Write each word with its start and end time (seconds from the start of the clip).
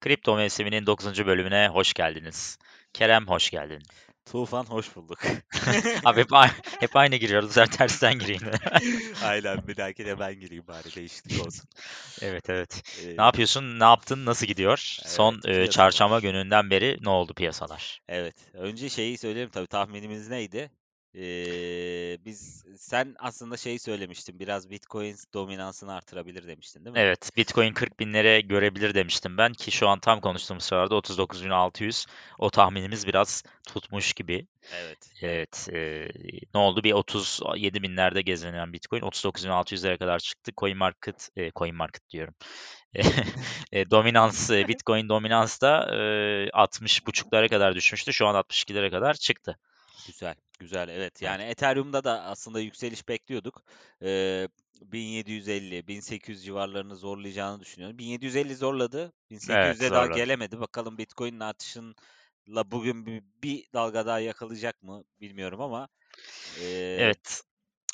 Kripto 0.00 0.36
mevsiminin 0.36 0.86
9. 0.86 1.26
bölümüne 1.26 1.68
hoş 1.68 1.92
geldiniz. 1.94 2.58
Kerem 2.92 3.26
hoş 3.28 3.50
geldin. 3.50 3.82
Tufan 4.32 4.64
hoş 4.64 4.96
bulduk. 4.96 5.18
Abi 6.04 6.20
hep, 6.20 6.32
aynı, 6.32 6.52
hep 6.80 6.96
aynı 6.96 7.16
giriyoruz. 7.16 7.52
Sefer 7.52 7.70
tersten 7.76 8.18
gireyim. 8.18 8.42
Aynen 9.24 9.68
bir 9.68 9.76
dahaki 9.76 10.06
de 10.06 10.18
ben 10.18 10.40
gireyim 10.40 10.64
bari 10.68 10.94
değişiklik 10.96 11.46
olsun. 11.46 11.64
evet 12.22 12.50
evet. 12.50 12.82
Ee, 13.04 13.16
Ne 13.16 13.22
yapıyorsun? 13.22 13.80
Ne 13.80 13.84
yaptın? 13.84 14.26
Nasıl 14.26 14.46
gidiyor? 14.46 14.78
Son 15.06 15.32
Evet, 15.34 15.44
e, 15.44 15.48
piyasalar. 15.48 15.70
çarşamba 15.70 16.20
gününden 16.20 16.70
beri 16.70 16.98
ne 17.00 17.08
oldu 17.10 17.34
piyasalar? 17.34 18.00
Evet. 18.08 18.34
Önce 18.54 18.88
şeyi 18.88 19.18
söyleyelim 19.18 19.50
tabii 19.50 19.66
tahminimiz 19.66 20.28
neydi? 20.28 20.70
Ee, 21.14 22.18
biz 22.24 22.64
sen 22.78 23.14
aslında 23.18 23.56
şeyi 23.56 23.78
söylemiştin. 23.78 24.38
Biraz 24.38 24.70
Bitcoin 24.70 25.16
dominansını 25.34 25.92
artırabilir 25.92 26.46
demiştin 26.48 26.84
değil 26.84 26.94
mi? 26.94 27.00
Evet, 27.00 27.30
Bitcoin 27.36 27.72
40 27.72 28.00
binlere 28.00 28.40
görebilir 28.40 28.94
demiştim 28.94 29.38
ben 29.38 29.52
ki 29.52 29.70
şu 29.70 29.88
an 29.88 30.00
tam 30.00 30.20
konuştuğumuz 30.20 30.64
sırada 30.64 30.94
39.600. 30.94 32.06
O 32.38 32.50
tahminimiz 32.50 33.06
biraz 33.06 33.42
tutmuş 33.68 34.12
gibi. 34.12 34.46
Evet. 34.74 34.98
Evet, 35.22 35.68
e, 35.72 36.08
ne 36.54 36.60
oldu? 36.60 36.84
Bir 36.84 36.92
37 36.92 37.82
binlerde 37.82 38.22
gezinen 38.22 38.72
Bitcoin 38.72 39.00
39.600'lere 39.00 39.98
kadar 39.98 40.18
çıktı. 40.18 40.52
Coin 40.58 40.76
Market, 40.76 41.28
e, 41.36 41.50
Coin 41.50 41.74
Market 41.74 42.10
diyorum. 42.10 42.34
e, 43.72 43.90
dominans, 43.90 44.50
e, 44.50 44.64
Bitcoin 44.68 45.08
dominans 45.08 45.60
da 45.60 45.96
e, 45.96 46.50
60 46.52 47.06
buçuklara 47.06 47.48
kadar 47.48 47.74
düşmüştü. 47.74 48.12
Şu 48.12 48.26
an 48.26 48.34
62'lere 48.34 48.90
kadar 48.90 49.14
çıktı. 49.14 49.58
Güzel. 50.06 50.34
Güzel. 50.58 50.88
Evet. 50.88 51.22
Yani 51.22 51.42
Ethereum'da 51.42 52.04
da 52.04 52.22
aslında 52.22 52.60
yükseliş 52.60 53.08
bekliyorduk. 53.08 53.62
Ee, 54.02 54.48
1750, 54.80 55.88
1800 55.88 56.44
civarlarını 56.44 56.96
zorlayacağını 56.96 57.60
düşünüyorum. 57.60 57.98
1750 57.98 58.56
zorladı. 58.56 59.12
1800'e 59.30 59.90
daha 59.90 60.02
zorladı. 60.02 60.18
gelemedi. 60.18 60.60
Bakalım 60.60 60.98
Bitcoin'in 60.98 61.40
artışınla 61.40 62.70
bugün 62.70 63.06
bir, 63.06 63.22
bir 63.42 63.64
dalga 63.74 64.06
daha 64.06 64.20
yakalayacak 64.20 64.82
mı 64.82 65.04
bilmiyorum 65.20 65.60
ama 65.60 65.88
ee, 66.60 66.96
Evet, 67.00 67.42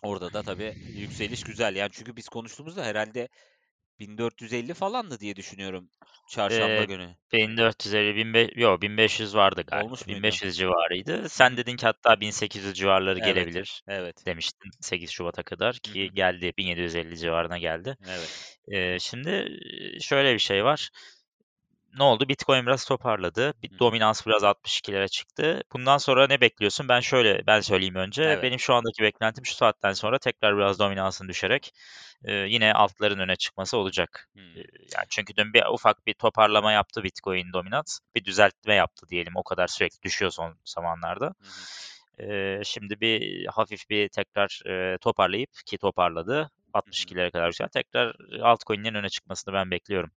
orada 0.03 0.33
da 0.33 0.43
tabii 0.43 0.75
yükseliş 0.95 1.43
güzel. 1.45 1.77
Yani 1.77 1.91
çünkü 1.93 2.17
biz 2.17 2.29
konuştuğumuzda 2.29 2.85
herhalde 2.85 3.29
1450 4.01 4.75
falandı 4.75 5.21
diye 5.21 5.37
düşünüyorum 5.37 5.91
çarşamba 6.29 6.83
Ee, 6.83 6.87
günü. 6.87 7.17
1450, 7.33 8.17
1500, 8.17 8.63
yok 8.63 8.83
1500 8.83 9.35
vardı 9.35 9.63
galiba. 9.67 9.87
Olmuş 9.87 10.07
muydu? 10.07 10.19
1500 10.21 10.57
civarıydı. 10.57 11.29
Sen 11.29 11.57
dedin 11.57 11.77
ki 11.77 11.87
hatta 11.87 12.21
1800 12.21 12.75
civarları 12.75 13.19
Evet. 13.19 13.25
gelebilir 13.25 13.83
Evet. 13.89 14.27
demiştin 14.27 14.71
8 14.81 15.11
Şubat'a 15.11 15.43
kadar 15.43 15.75
ki 15.79 16.11
geldi 16.15 16.53
1750 16.59 17.19
civarına 17.19 17.59
geldi. 17.59 17.97
Evet. 18.09 18.59
Ee, 18.73 18.99
şimdi 18.99 19.49
şöyle 20.01 20.35
bir 20.35 20.39
şey 20.39 20.65
var. 20.65 20.91
Ne 21.97 22.03
oldu? 22.03 22.29
Bitcoin 22.29 22.67
biraz 22.67 22.85
toparladı. 22.85 23.55
Bir 23.63 23.79
dominans 23.79 24.27
biraz 24.27 24.43
62'lere 24.43 25.09
çıktı. 25.09 25.63
Bundan 25.73 25.99
sonra 25.99 26.27
ne 26.27 26.41
bekliyorsun? 26.41 26.89
Ben 26.89 27.01
şöyle 27.01 27.47
ben 27.47 27.61
söyleyeyim 27.61 27.95
önce. 27.95 28.23
Evet. 28.23 28.43
Benim 28.43 28.59
şu 28.59 28.75
andaki 28.75 29.03
beklentim 29.03 29.47
şu 29.47 29.55
saatten 29.55 29.93
sonra 29.93 30.19
tekrar 30.19 30.57
biraz 30.57 30.79
dominansın 30.79 31.29
düşerek 31.29 31.73
e, 32.25 32.33
yine 32.33 32.73
altların 32.73 33.19
öne 33.19 33.37
çıkması 33.37 33.77
olacak. 33.79 34.29
Hmm. 34.33 34.57
Yani 34.57 35.07
çünkü 35.09 35.37
dün 35.37 35.53
bir 35.53 35.65
ufak 35.73 36.07
bir 36.07 36.15
toparlama 36.15 36.73
yaptı 36.73 37.03
Bitcoin 37.03 37.53
dominans. 37.53 37.99
Bir 38.15 38.25
düzeltme 38.25 38.75
yaptı 38.75 39.09
diyelim. 39.09 39.33
O 39.37 39.43
kadar 39.43 39.67
sürekli 39.67 40.03
düşüyor 40.03 40.31
son 40.31 40.59
zamanlarda. 40.65 41.27
Hı 41.27 41.31
hı. 42.23 42.33
E, 42.33 42.61
şimdi 42.65 43.01
bir 43.01 43.47
hafif 43.47 43.91
bir 43.91 44.09
tekrar 44.09 44.61
e, 44.67 44.99
toparlayıp 44.99 45.51
ki 45.67 45.79
toparladı. 45.79 46.51
62'lere 46.75 47.31
kadar 47.31 47.49
güzel. 47.49 47.69
Tekrar 47.69 48.17
altcoin'lerin 48.43 48.95
öne 48.95 49.09
çıkmasını 49.09 49.55
ben 49.55 49.71
bekliyorum. 49.71 50.11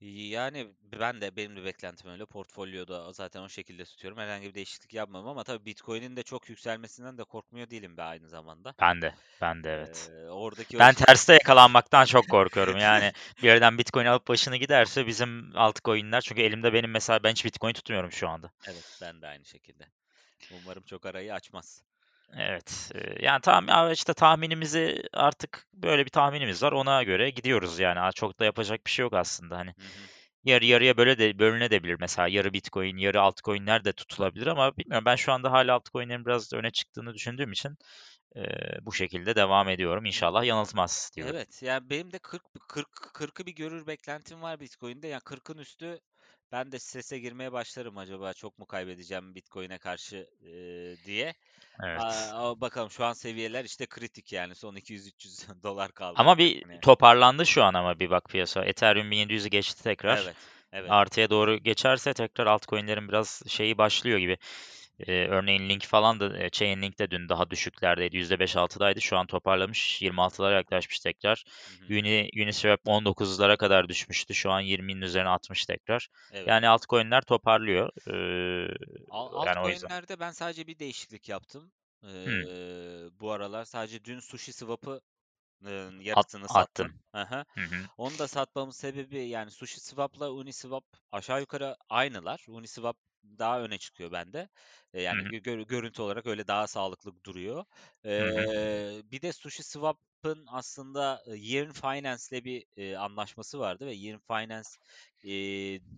Yani 0.00 0.68
ben 1.00 1.20
de 1.20 1.36
benim 1.36 1.56
de 1.56 1.64
beklentim 1.64 2.10
öyle. 2.10 2.24
Portfolyoda 2.26 3.12
zaten 3.12 3.40
o 3.40 3.48
şekilde 3.48 3.84
tutuyorum. 3.84 4.18
Herhangi 4.18 4.48
bir 4.48 4.54
değişiklik 4.54 4.94
yapmam 4.94 5.28
ama 5.28 5.44
tabii 5.44 5.64
Bitcoin'in 5.64 6.16
de 6.16 6.22
çok 6.22 6.48
yükselmesinden 6.48 7.18
de 7.18 7.24
korkmuyor 7.24 7.70
değilim 7.70 7.96
be 7.96 8.02
aynı 8.02 8.28
zamanda. 8.28 8.74
Ben 8.80 9.02
de. 9.02 9.14
Ben 9.40 9.64
de 9.64 9.72
evet. 9.72 10.10
Ee, 10.12 10.28
oradaki 10.28 10.76
o 10.76 10.80
Ben 10.80 10.92
şey- 10.92 11.06
terste 11.06 11.32
yakalanmaktan 11.32 12.04
çok 12.04 12.28
korkuyorum. 12.28 12.76
Yani 12.76 13.12
bir 13.42 13.48
yerden 13.48 13.78
Bitcoin 13.78 14.06
alıp 14.06 14.28
başını 14.28 14.56
giderse 14.56 15.06
bizim 15.06 15.56
altcoin'ler 15.56 16.20
çünkü 16.20 16.42
elimde 16.42 16.72
benim 16.72 16.90
mesela 16.90 17.22
ben 17.22 17.30
hiç 17.30 17.44
Bitcoin 17.44 17.72
tutmuyorum 17.72 18.12
şu 18.12 18.28
anda. 18.28 18.50
Evet 18.66 18.98
ben 19.02 19.22
de 19.22 19.26
aynı 19.26 19.44
şekilde. 19.44 19.86
Umarım 20.62 20.82
çok 20.82 21.06
arayı 21.06 21.34
açmaz. 21.34 21.82
Evet. 22.36 22.92
e, 22.94 23.24
Yani 23.24 23.40
ya 23.68 23.92
işte 23.92 24.14
tahminimizi 24.14 25.02
artık 25.12 25.66
böyle 25.74 26.04
bir 26.04 26.10
tahminimiz 26.10 26.62
var. 26.62 26.72
Ona 26.72 27.02
göre 27.02 27.30
gidiyoruz 27.30 27.78
yani. 27.78 28.12
Çok 28.14 28.40
da 28.40 28.44
yapacak 28.44 28.86
bir 28.86 28.90
şey 28.90 29.02
yok 29.02 29.14
aslında. 29.14 29.58
Hani 29.58 29.70
Hı 29.70 29.82
hı. 29.82 30.20
yarı 30.44 30.64
yarıya 30.64 30.96
böyle 30.96 31.18
de 31.18 31.38
bölünebilir. 31.38 31.96
Mesela 32.00 32.28
yarı 32.28 32.52
Bitcoin, 32.52 32.96
yarı 32.96 33.20
altcoin'ler 33.20 33.84
de 33.84 33.92
tutulabilir 33.92 34.46
ama 34.46 34.76
bilmiyorum. 34.76 35.04
Ben 35.04 35.16
şu 35.16 35.32
anda 35.32 35.52
hala 35.52 35.74
altcoin'lerin 35.74 36.26
biraz 36.26 36.52
öne 36.52 36.70
çıktığını 36.70 37.14
düşündüğüm 37.14 37.52
için 37.52 37.76
e, 38.36 38.42
bu 38.82 38.92
şekilde 38.92 39.36
devam 39.36 39.68
ediyorum. 39.68 40.04
İnşallah 40.04 40.44
yanıltmaz 40.44 41.10
diyorum. 41.16 41.36
Evet 41.36 41.62
yani 41.62 41.90
benim 41.90 42.12
de 42.12 42.18
40 42.18 42.42
40 42.68 42.88
40'ı 43.14 43.46
bir 43.46 43.54
görür 43.54 43.86
beklentim 43.86 44.42
var 44.42 44.60
Bitcoin'de. 44.60 45.06
Yani 45.08 45.22
40'ın 45.22 45.58
üstü 45.58 46.00
ben 46.52 46.72
de 46.72 46.78
strese 46.78 47.18
girmeye 47.18 47.52
başlarım 47.52 47.98
acaba 47.98 48.32
çok 48.32 48.58
mu 48.58 48.66
kaybedeceğim 48.66 49.34
Bitcoin'e 49.34 49.78
karşı 49.78 50.28
e, 50.42 50.50
diye. 51.06 51.34
Evet. 51.84 52.00
Aa, 52.00 52.60
bakalım 52.60 52.90
şu 52.90 53.04
an 53.04 53.12
seviyeler 53.12 53.64
işte 53.64 53.86
kritik 53.86 54.32
yani 54.32 54.54
son 54.54 54.74
200-300 54.76 55.62
dolar 55.62 55.92
kaldı. 55.92 56.14
Ama 56.16 56.38
bir 56.38 56.62
Hani- 56.62 56.80
toparlandı 56.80 57.46
şu 57.46 57.62
an 57.62 57.74
ama 57.74 57.98
bir 58.00 58.10
bak 58.10 58.28
piyasa. 58.28 58.64
Ethereum 58.64 59.12
1700'ü 59.12 59.48
geçti 59.48 59.82
tekrar. 59.82 60.18
Evet. 60.24 60.36
Evet. 60.72 60.90
Artıya 60.90 61.30
doğru 61.30 61.56
geçerse 61.58 62.14
tekrar 62.14 62.46
altcoin'lerin 62.46 63.08
biraz 63.08 63.42
şeyi 63.46 63.78
başlıyor 63.78 64.18
gibi. 64.18 64.38
Ee, 65.06 65.26
örneğin 65.26 65.68
Link 65.68 65.84
falan 65.84 66.20
da 66.20 66.38
e, 66.38 66.50
Chainlink 66.50 66.98
de 66.98 67.10
dün 67.10 67.28
daha 67.28 67.50
düşüklerdeydi. 67.50 68.16
%5-6'daydı. 68.16 69.00
Şu 69.00 69.16
an 69.18 69.26
toparlamış. 69.26 70.02
26'lara 70.02 70.54
yaklaşmış 70.54 71.00
tekrar. 71.00 71.44
Hı 71.46 71.94
hı. 71.94 71.98
Uni, 71.98 72.30
Uniswap 72.36 72.80
19'lara 72.86 73.56
kadar 73.56 73.88
düşmüştü. 73.88 74.34
Şu 74.34 74.50
an 74.50 74.62
20'nin 74.62 75.00
üzerine 75.02 75.28
atmış 75.28 75.66
tekrar. 75.66 76.08
Evet. 76.32 76.48
Yani 76.48 76.68
altcoin'ler 76.68 77.22
toparlıyor. 77.22 77.90
Ee, 78.06 78.74
Al- 79.10 79.46
yani. 79.46 79.58
Altcoin'lerde 79.58 80.20
ben 80.20 80.30
sadece 80.30 80.66
bir 80.66 80.78
değişiklik 80.78 81.28
yaptım. 81.28 81.72
Ee, 82.04 82.44
bu 83.20 83.32
aralar 83.32 83.64
sadece 83.64 84.04
dün 84.04 84.20
Sushi 84.20 84.52
Swap'ı 84.52 85.00
yarısını 86.00 86.44
attın. 86.44 86.46
sattım. 86.46 87.00
Hı 87.12 87.60
hı. 87.60 87.84
Onu 87.98 88.18
da 88.18 88.28
satmamın 88.28 88.70
sebebi 88.70 89.18
yani 89.18 89.50
Sushi 89.50 89.80
Swap'la 89.80 90.30
Uniswap 90.30 90.84
aşağı 91.12 91.40
yukarı 91.40 91.76
aynılar. 91.88 92.44
Uniswap 92.48 92.96
daha 93.24 93.60
öne 93.62 93.78
çıkıyor 93.78 94.12
bende. 94.12 94.48
E, 94.92 95.02
Yani 95.02 95.20
hı. 95.20 95.30
gö- 95.30 95.42
gör- 95.42 95.66
görüntü 95.66 96.02
olarak 96.02 96.26
öyle 96.26 96.46
daha 96.46 96.66
sağlıklı 96.66 97.24
duruyor. 97.24 97.64
hı. 98.18 98.44
Ee, 98.44 99.00
bir 99.04 99.22
de 99.22 99.32
Sushi 99.32 99.62
Swap'ın 99.62 100.44
aslında 100.48 101.22
e, 101.26 101.36
Yearn 101.36 101.72
Finance 101.72 102.22
ile 102.30 102.44
bir 102.44 102.64
e, 102.76 102.96
anlaşması 102.96 103.58
vardı 103.58 103.86
ve 103.86 103.92
Yearn 103.94 104.18
Finance 104.18 104.68
e, 105.24 105.30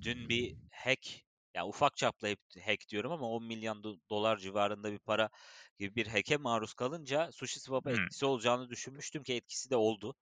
dün 0.02 0.28
bir 0.28 0.54
hack 0.70 1.08
ya 1.54 1.66
ufak 1.66 1.96
çaplı 1.96 2.28
hack 2.64 2.88
diyorum 2.88 3.12
ama 3.12 3.26
10 3.28 3.44
milyon 3.44 3.82
do- 3.82 4.00
dolar 4.10 4.36
civarında 4.38 4.92
bir 4.92 4.98
para 4.98 5.30
gibi 5.78 5.94
bir 5.96 6.06
hack'e 6.06 6.36
maruz 6.36 6.74
kalınca 6.74 7.32
Sushi 7.32 7.60
Swap'a 7.60 7.92
etkisi 7.92 8.26
olacağını 8.26 8.70
düşünmüştüm 8.70 9.22
ki 9.22 9.34
etkisi 9.34 9.70
de 9.70 9.76
oldu. 9.76 10.14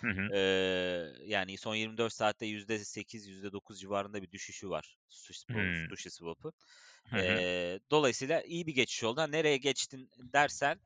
Hı 0.00 0.10
hı. 0.10 0.28
Ee, 0.34 0.38
yani 1.24 1.58
son 1.58 1.74
24 1.74 2.12
saatte 2.12 2.46
%8, 2.46 3.26
%9 3.26 3.80
civarında 3.80 4.22
bir 4.22 4.30
düşüşü 4.32 4.70
var 4.70 4.98
Sushi, 5.08 5.40
Swap-. 5.40 5.88
Sushi 5.88 6.10
Swap'ın. 6.10 6.52
Hı 7.10 7.16
hı. 7.16 7.20
Ee, 7.22 7.80
dolayısıyla 7.90 8.42
iyi 8.42 8.66
bir 8.66 8.74
geçiş 8.74 9.04
oldu. 9.04 9.20
Ha, 9.20 9.26
Nereye 9.26 9.56
geçtin 9.56 10.10
dersen 10.32 10.80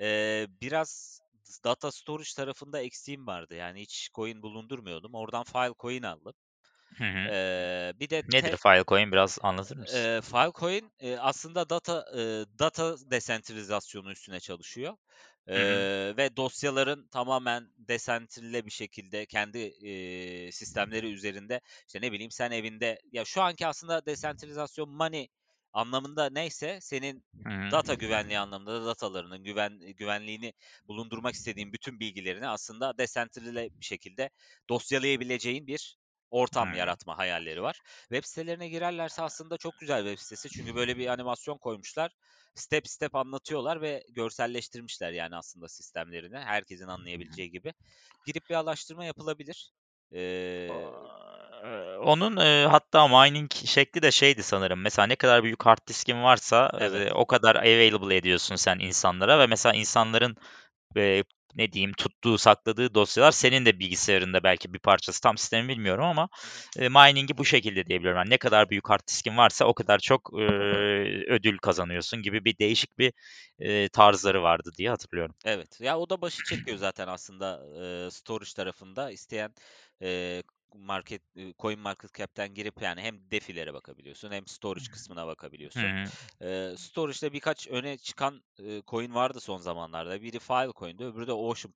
ee, 0.00 0.46
biraz 0.62 1.20
data 1.64 1.92
storage 1.92 2.30
tarafında 2.36 2.80
eksiğim 2.82 3.26
vardı. 3.26 3.54
Yani 3.54 3.80
hiç 3.82 4.10
coin 4.14 4.42
bulundurmuyordum. 4.42 5.14
Oradan 5.14 5.44
Filecoin 5.44 6.02
aldım. 6.02 6.34
Hı 6.98 7.04
hı. 7.04 7.30
Ee, 7.30 7.92
bir 8.00 8.10
de 8.10 8.22
Nedir 8.28 8.56
te- 8.56 8.58
Filecoin? 8.58 9.12
Biraz 9.12 9.38
anlatır 9.42 9.76
mısın? 9.76 10.08
e, 10.16 10.20
Filecoin 10.24 10.92
e, 11.00 11.16
aslında 11.16 11.70
data 11.70 12.04
e, 12.16 12.20
data 12.58 12.96
desentralizasyonu 13.10 14.10
üstüne 14.12 14.40
çalışıyor. 14.40 14.96
E, 15.48 15.56
ve 16.16 16.36
dosyaların 16.36 17.08
tamamen 17.08 17.68
desentralize 17.78 18.66
bir 18.66 18.70
şekilde 18.70 19.26
kendi 19.26 19.58
e, 19.58 20.52
sistemleri 20.52 21.12
üzerinde 21.12 21.60
işte 21.86 22.00
ne 22.00 22.12
bileyim 22.12 22.30
sen 22.30 22.50
evinde 22.50 22.98
ya 23.12 23.24
şu 23.24 23.42
anki 23.42 23.66
aslında 23.66 24.06
desentralizasyon 24.06 24.90
money 24.90 25.28
anlamında 25.72 26.30
neyse 26.30 26.78
senin 26.82 27.24
Hı 27.46 27.52
hı. 27.52 27.70
data 27.70 27.94
güvenliği 27.94 28.38
anlamında 28.38 28.82
da 28.82 28.86
datalarının 28.86 29.44
güven 29.44 29.78
güvenliğini 29.78 30.52
bulundurmak 30.88 31.34
istediğin 31.34 31.72
bütün 31.72 32.00
bilgilerini 32.00 32.48
aslında 32.48 32.98
desentralize 32.98 33.70
bir 33.80 33.84
şekilde 33.86 34.30
dosyalayabileceğin 34.68 35.66
bir 35.66 35.96
ortam 36.30 36.72
Hımm. 36.72 36.74
yaratma 36.74 37.18
hayalleri 37.18 37.62
var. 37.62 37.80
Web 38.00 38.24
sitelerine 38.24 38.68
girerlerse 38.68 39.22
aslında 39.22 39.56
çok 39.58 39.78
güzel 39.78 40.04
web 40.04 40.18
sitesi. 40.22 40.50
Çünkü 40.50 40.74
böyle 40.74 40.96
bir 40.96 41.06
animasyon 41.06 41.58
koymuşlar. 41.58 42.12
Step 42.54 42.88
step 42.88 43.14
anlatıyorlar 43.14 43.80
ve 43.80 44.02
görselleştirmişler 44.10 45.12
yani 45.12 45.36
aslında 45.36 45.68
sistemlerini. 45.68 46.38
Herkesin 46.38 46.86
anlayabileceği 46.88 47.50
gibi. 47.50 47.74
Girip 48.24 48.48
bir 48.50 48.54
araştırma 48.54 49.04
yapılabilir. 49.04 49.72
Ee, 50.14 50.86
onun, 52.04 52.36
eee, 52.36 52.66
hatta 52.70 53.08
mining 53.08 53.52
şekli 53.54 54.02
de 54.02 54.10
şeydi 54.10 54.42
sanırım. 54.42 54.80
Mesela 54.80 55.06
ne 55.06 55.16
kadar 55.16 55.42
büyük 55.44 55.66
hard 55.66 55.78
diskin 55.88 56.22
varsa, 56.22 56.70
Evet. 56.78 57.06
eee, 57.06 57.12
o 57.12 57.26
kadar 57.26 57.56
available 57.56 58.16
ediyorsun 58.16 58.56
sen 58.56 58.78
insanlara 58.78 59.38
ve 59.38 59.46
mesela 59.46 59.74
insanların, 59.74 60.36
eee, 60.96 61.24
ne 61.56 61.72
diyeyim, 61.72 61.92
tuttuğu, 61.92 62.38
sakladığı 62.38 62.94
dosyalar 62.94 63.32
senin 63.32 63.66
de 63.66 63.78
bilgisayarında 63.78 64.42
belki 64.42 64.72
bir 64.74 64.78
parçası. 64.78 65.20
Tam 65.22 65.38
sistemi 65.38 65.68
bilmiyorum 65.68 66.04
ama, 66.04 66.28
eee, 66.78 66.88
mining'i 66.88 67.38
bu 67.38 67.44
şekilde 67.44 67.86
diyebiliyorum. 67.86 68.18
Yani 68.18 68.30
ne 68.30 68.38
kadar 68.38 68.70
büyük 68.70 68.88
hard 68.90 69.00
diskin 69.08 69.36
varsa 69.36 69.64
o 69.64 69.74
kadar 69.74 69.98
çok, 69.98 70.30
eee, 70.38 71.24
ödül 71.28 71.58
kazanıyorsun 71.58 72.22
gibi 72.22 72.44
bir 72.44 72.58
değişik 72.58 72.98
bir, 72.98 73.12
eee, 73.60 73.88
tarzları 73.88 74.42
vardı 74.42 74.70
diye 74.78 74.90
hatırlıyorum. 74.90 75.34
Evet. 75.44 75.80
Ya 75.80 75.98
o 75.98 76.10
da 76.10 76.20
başı 76.22 76.42
çekiyor 76.42 76.76
zaten 76.76 77.08
aslında 77.08 77.62
eee, 77.76 78.10
storage 78.10 78.50
tarafında. 78.56 79.10
İsteyen 79.10 79.54
eee, 80.00 80.42
market 80.78 81.22
eee, 81.34 81.54
CoinMarketCap'ten 81.58 82.54
girip 82.54 82.82
yani 82.82 83.00
hem 83.02 83.30
defilere 83.30 83.74
bakabiliyorsun 83.74 84.30
hem 84.32 84.46
storage 84.46 84.84
kısmına 84.90 85.26
bakabiliyorsun. 85.26 85.94
Eee 86.40 86.74
storage'da 86.78 87.32
birkaç 87.32 87.68
öne 87.68 87.98
çıkan 87.98 88.42
eee, 88.58 88.82
coin 88.88 89.14
vardı 89.14 89.40
son 89.40 89.58
zamanlarda. 89.58 90.22
Biri 90.22 90.38
Filecoin'di, 90.38 91.04
öbürü 91.04 91.26
de 91.26 91.32
Ocean 91.32 91.72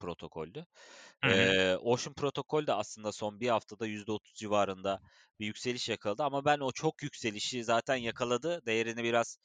hı. 1.31 1.55
Eee, 1.57 1.77
Ocean 1.81 2.15
Protocol 2.15 2.67
de 2.67 2.73
aslında 2.73 3.13
son 3.13 3.41
bir 3.41 3.49
haftada 3.49 3.87
%30 3.87 4.35
civarında 4.35 5.01
bir 5.41 5.47
yükseliş 5.47 5.89
yakaladı 5.89 6.23
ama 6.23 6.45
ben 6.45 6.59
o 6.61 6.73
çok 6.73 7.03
yükselişi 7.03 7.65
zaten 7.65 7.97
yakaladı, 7.97 8.67
değerini 8.67 9.05
biraz 9.05 9.39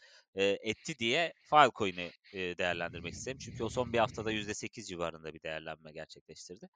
etti 0.43 0.99
diye 0.99 1.33
Filecoin'i 1.41 2.13
eee, 2.31 2.57
değerlendirmek 2.57 3.13
istedim. 3.13 3.37
Çünkü 3.41 3.63
o 3.63 3.69
son 3.69 3.93
bir 3.93 3.99
haftada 3.99 4.31
%8 4.31 4.87
civarında 4.87 5.33
bir 5.33 5.41
değerlenme 5.43 5.91
gerçekleştirdi. 5.91 6.67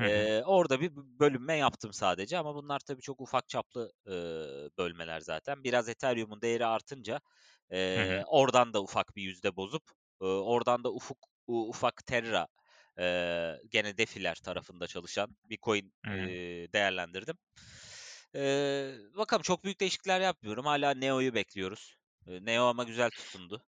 Eee, 0.00 0.42
orada 0.46 0.80
bir 0.80 0.92
bölünme 0.96 1.56
yaptım 1.56 1.92
sadece 1.92 2.38
ama 2.38 2.54
bunlar 2.54 2.78
tabii 2.80 3.00
çok 3.02 3.20
ufak 3.20 3.48
çaplı 3.48 3.92
eee, 4.06 4.12
bölmeler 4.78 5.20
zaten. 5.20 5.64
Biraz 5.64 5.88
Ethereum'un 5.88 6.42
değeri 6.42 6.66
artınca 6.66 7.20
eee, 7.72 8.22
oradan 8.26 8.74
da 8.74 8.82
ufak 8.82 9.16
bir 9.16 9.22
yüzde 9.22 9.56
bozup 9.56 9.82
eee, 10.22 10.26
oradan 10.28 10.84
da 10.84 10.92
ufuk 10.92 11.18
ufak 11.46 12.06
Terra 12.06 12.48
eee, 12.98 13.60
gene 13.70 13.98
DeFi'ler 13.98 14.34
tarafında 14.34 14.86
çalışan 14.86 15.36
bir 15.44 15.58
coin 15.62 15.94
eee, 16.22 16.72
değerlendirdim. 16.72 17.38
Eee, 18.34 18.94
bakalım 19.16 19.42
çok 19.42 19.64
büyük 19.64 19.80
değişiklikler 19.80 20.20
yapmıyorum. 20.20 20.66
Hala 20.66 20.94
Neo'yu 20.94 21.34
bekliyoruz. 21.34 21.96
Neo 22.26 22.64
ama 22.64 22.84
güzel 22.84 23.10
tutundu. 23.10 23.62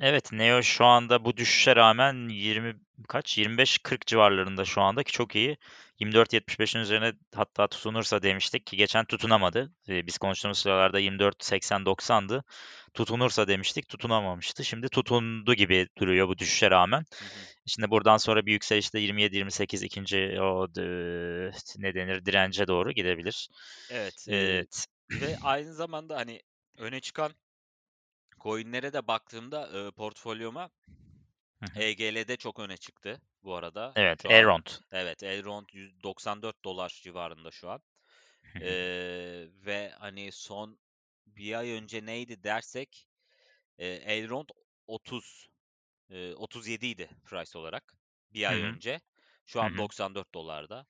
Evet, 0.00 0.32
Neo 0.32 0.62
şu 0.62 0.84
anda 0.84 1.24
bu 1.24 1.36
düşüşe 1.36 1.76
rağmen 1.76 2.28
20 2.28 2.76
kaç? 3.08 3.38
25-40 3.38 4.06
civarlarında 4.06 4.64
şu 4.64 4.80
anda 4.80 5.02
ki 5.02 5.12
çok 5.12 5.36
iyi. 5.36 5.56
24.75'in 6.00 6.80
üzerine 6.80 7.12
hatta 7.34 7.66
tutunursa 7.66 8.22
demiştik 8.22 8.66
ki 8.66 8.76
geçen 8.76 9.04
tutunamadı. 9.04 9.72
Biz 9.88 10.18
konuştuğumuz 10.18 10.58
sıralarda 10.58 11.00
24.80-90'dı. 11.00 12.44
Tutunursa 12.94 13.48
demiştik, 13.48 13.88
tutunamamıştı. 13.88 14.64
Şimdi 14.64 14.88
tutundu 14.88 15.54
gibi 15.54 15.88
duruyor 15.98 16.28
bu 16.28 16.38
düşüşe 16.38 16.70
rağmen. 16.70 16.98
Hı 16.98 17.24
hı. 17.24 17.28
Şimdi 17.66 17.90
buradan 17.90 18.16
sonra 18.16 18.46
bir 18.46 18.52
yükselişte 18.52 18.98
27-28 18.98 19.82
ikinci 19.84 20.40
o 20.40 20.66
ne 21.78 21.94
denir 21.94 22.24
dirence 22.24 22.66
doğru 22.66 22.92
gidebilir. 22.92 23.48
Evet, 23.90 24.26
Evet. 24.28 24.86
ve 25.22 25.36
aynı 25.42 25.74
zamanda 25.74 26.16
hani 26.16 26.40
öne 26.78 27.00
çıkan 27.00 27.32
coin'lere 28.40 28.92
de 28.92 29.08
baktığımda 29.08 29.70
eee, 29.72 29.90
portfolyoma. 29.90 30.70
EGL'de 31.74 32.36
çok 32.36 32.58
öne 32.58 32.76
çıktı 32.76 33.22
bu 33.42 33.54
arada. 33.54 33.96
Evet, 33.96 34.22
Şu 34.22 34.32
an 34.32 34.46
Elrond. 34.46 34.66
evet 34.92 35.22
Elrond 35.22 35.66
194 35.72 36.64
dolar 36.64 37.00
civarında 37.02 37.50
şu 37.50 37.70
an. 37.70 37.82
Eee, 38.60 39.48
ve 39.66 39.90
hani 39.98 40.32
son 40.32 40.80
bir 41.26 41.54
ay 41.58 41.70
önce 41.70 42.06
neydi 42.06 42.44
dersek 42.44 43.08
eee, 43.78 43.88
Elrond 43.94 44.48
30 44.86 45.48
eee, 46.10 46.34
37 46.34 46.86
idi 46.86 47.10
price 47.24 47.58
olarak 47.58 47.94
bir 48.30 48.50
ay 48.50 48.62
önce. 48.62 49.00
Şu 49.46 49.62
an 49.62 49.76
hı. 49.76 49.78
94 49.78 50.34
dolarda. 50.34 50.86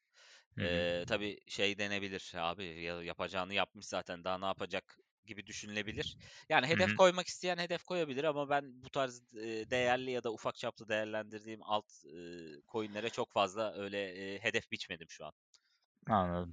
Eee 0.60 1.04
tabii 1.08 1.38
şey 1.48 1.78
denebilir 1.78 2.32
abi 2.36 2.64
ya 2.82 3.02
yapacağını 3.02 3.54
yapmış 3.54 3.86
zaten 3.86 4.24
daha 4.24 4.38
ne 4.38 4.46
yapacak 4.46 4.98
gibi 5.28 5.46
düşünülebilir. 5.46 6.16
Yani 6.48 6.66
hedef 6.66 6.92
hı. 6.92 6.96
koymak 6.96 7.26
isteyen 7.26 7.58
hedef 7.58 7.84
koyabilir 7.84 8.24
ama 8.24 8.50
ben 8.50 8.82
bu 8.82 8.90
tarz 8.90 9.22
değerli 9.70 10.10
ya 10.10 10.24
da 10.24 10.32
ufak 10.32 10.56
çaplı 10.56 10.88
değerlendirdiğim 10.88 11.62
alt 11.62 11.86
coin'lere 12.72 13.10
çok 13.10 13.32
fazla 13.32 13.74
öyle 13.74 14.38
hedef 14.42 14.70
biçmedim 14.72 15.06
şu 15.10 15.26
an. 15.26 15.32
Anladım. 16.10 16.52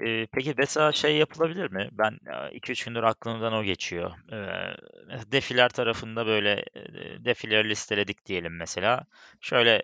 Eee, 0.00 0.28
peki 0.32 0.54
mesela 0.58 0.92
şey 0.92 1.16
yapılabilir 1.16 1.70
mi? 1.70 1.88
Ben, 1.92 2.18
aaa, 2.32 2.50
2-3 2.50 2.84
gündür 2.84 3.02
aklımdan 3.02 3.52
o 3.52 3.64
geçiyor. 3.64 4.12
Eee, 4.32 4.76
defiler 5.32 5.68
tarafında 5.68 6.26
böyle, 6.26 6.64
defileri 7.24 7.68
listeledik 7.68 8.26
diyelim 8.26 8.56
mesela. 8.56 9.06
Şöyle 9.40 9.82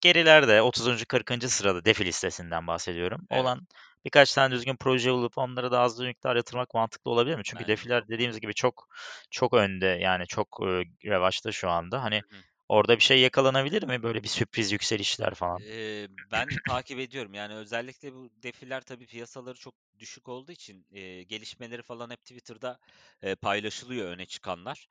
gerilerde 0.00 0.62
30'uncu 0.62 1.06
40'ıncı 1.06 1.48
sırada 1.50 1.84
defi 1.84 2.04
listesinden 2.06 2.66
bahsediyorum. 2.66 3.26
Evet. 3.30 3.40
Olan 3.42 3.68
birkaç 4.04 4.34
tane 4.34 4.54
düzgün 4.54 4.76
proje 4.76 5.12
bulup 5.12 5.38
onlara 5.38 5.72
da 5.72 5.80
az 5.80 6.00
bir 6.02 6.06
miktar 6.06 6.36
yatırmak 6.36 6.74
mantıklı 6.74 7.10
olabilir 7.10 7.36
mi? 7.36 7.42
Çünkü 7.44 7.66
Bence 7.66 7.66
defiler 7.66 8.08
dediğimiz 8.08 8.40
gibi 8.40 8.54
çok 8.54 8.88
çok 9.30 9.54
önde 9.54 9.86
yani 9.86 10.26
çok, 10.26 10.58
eee, 10.62 10.84
revaçta 11.04 11.52
şu 11.52 11.70
anda. 11.70 12.02
Hani 12.02 12.22
Hı 12.30 12.42
orada 12.68 12.96
bir 12.96 13.02
şey 13.02 13.20
yakalanabilir 13.20 13.82
mi? 13.82 14.02
Böyle 14.02 14.22
bir 14.22 14.28
sürpriz 14.28 14.72
yükselişler 14.72 15.34
falan. 15.34 15.60
Eee, 15.60 16.06
ben 16.10 16.58
takip 16.64 16.98
ediyorum. 16.98 17.34
Yani 17.34 17.54
özellikle 17.54 18.14
bu 18.14 18.30
defiler 18.42 18.80
tabii 18.80 19.06
piyasaları 19.06 19.58
çok 19.58 19.74
düşük 19.98 20.28
olduğu 20.28 20.52
için 20.52 20.86
eee, 20.90 21.22
gelişmeleri 21.22 21.82
falan 21.82 22.10
hep 22.10 22.20
Twitter'da 22.24 22.78
eee, 23.22 23.34
paylaşılıyor 23.34 24.08
öne 24.08 24.26
çıkanlar. 24.26 24.88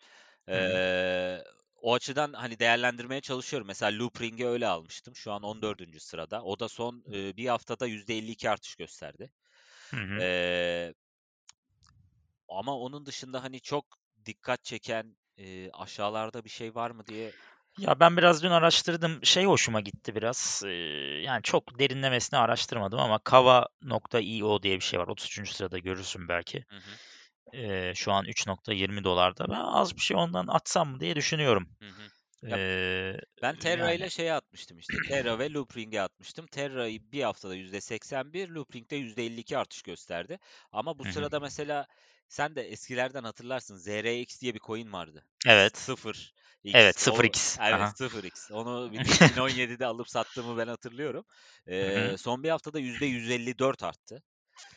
Eee, 0.48 1.44
o 1.81 1.94
açıdan 1.94 2.33
hani 2.33 2.60
değerlendirmeye 2.60 3.22
çalışıyorum. 3.22 3.68
Mesela 3.68 4.00
Loopring'i 4.04 4.48
öyle 4.48 4.68
almıştım. 4.68 5.16
Şu 5.16 5.31
an 5.31 5.44
14. 5.44 6.00
sırada. 6.00 6.44
O 6.44 6.60
da 6.60 6.69
son 6.69 7.04
eee, 7.12 7.33
bir 7.38 7.48
haftada 7.48 7.88
%52 7.88 8.50
artış 8.50 8.75
gösterdi. 8.75 9.31
Hı 9.92 9.98
hı. 9.98 10.22
Eee, 10.22 10.94
ama 12.50 12.78
onun 12.78 13.06
dışında 13.06 13.44
hani 13.44 13.62
çok 13.62 13.86
dikkat 14.25 14.63
çeken 14.63 15.16
eee, 15.38 15.69
aşağılarda 15.74 16.44
bir 16.44 16.50
şey 16.50 16.75
var 16.75 16.92
mı 16.92 17.07
diye. 17.07 17.31
Ya 17.78 18.00
ben 18.00 18.18
biraz 18.18 18.44
dün 18.44 18.50
araştırdım. 18.51 19.25
Şey 19.25 19.46
hoşuma 19.46 19.79
gitti 19.82 20.15
biraz. 20.15 20.62
eee, 20.65 20.72
yani 21.22 21.44
çok 21.44 21.79
derinlemesine 21.79 22.39
araştırmadım 22.39 23.00
ama 23.00 23.20
Kava.io 23.20 24.63
diye 24.63 24.75
bir 24.75 24.84
şey 24.84 25.00
var. 25.00 25.08
33. 25.08 25.56
sırada 25.56 25.77
görürsün 25.79 26.27
belki. 26.27 26.65
Hı 26.70 26.75
hı, 26.75 27.00
Eee, 27.53 27.93
şu 27.95 28.12
an 28.12 28.25
3.20 28.25 29.03
dolarda. 29.03 29.50
Ben 29.50 29.55
az 29.60 29.95
bir 29.95 30.01
şey 30.01 30.17
ondan 30.17 30.48
atsam 30.48 30.89
mı 30.89 31.00
diye 31.00 31.15
düşünüyorum. 31.15 31.67
hı 31.81 31.89
hı. 31.89 32.12
Ya 32.45 32.57
Eee, 32.57 33.21
Ben 33.41 33.57
Terra 33.57 33.91
yani. 33.91 33.93
ile 33.93 34.10
şeye 34.10 34.33
atmıştım 34.33 34.79
işte. 34.79 35.00
Terra 35.01 35.39
ve 35.39 35.53
Loopring'e 35.53 36.01
atmıştım. 36.01 36.48
Terra'yı 36.48 37.12
bir 37.12 37.24
haftada 37.24 37.55
%81, 37.55 38.50
Loopring'de 38.50 38.95
%52 38.95 39.57
artış 39.57 39.81
gösterdi. 39.83 40.39
Ama 40.71 41.00
bu 41.00 41.05
Hı 41.05 41.10
hı. 41.10 41.13
sırada 41.13 41.39
mesela 41.39 41.88
sen 42.29 42.55
de 42.55 42.63
eskilerden 42.63 43.24
hatırlarsın. 43.24 43.77
ZRX 43.77 44.41
diye 44.41 44.55
bir 44.55 44.60
coin 44.60 44.93
vardı. 44.93 45.27
Evet. 45.48 45.93
0x. 45.95 46.33
Evet 46.74 47.00
O, 47.01 47.33
0x. 47.36 47.60
evet 47.60 47.71
Aha. 47.71 47.93
0x. 47.98 48.51
Onu 48.51 48.93
bir 48.93 49.03
de 49.03 49.13
2017'de 49.13 49.86
alıp 49.86 50.10
sattığımı 50.10 50.57
ben 50.57 50.67
hatırlıyorum. 50.67 51.25
Hı 51.81 51.86
hı. 51.89 52.15
Son 52.17 52.43
bir 52.43 52.50
haftada 52.50 52.79
%154 52.79 53.83
arttı. 53.83 54.24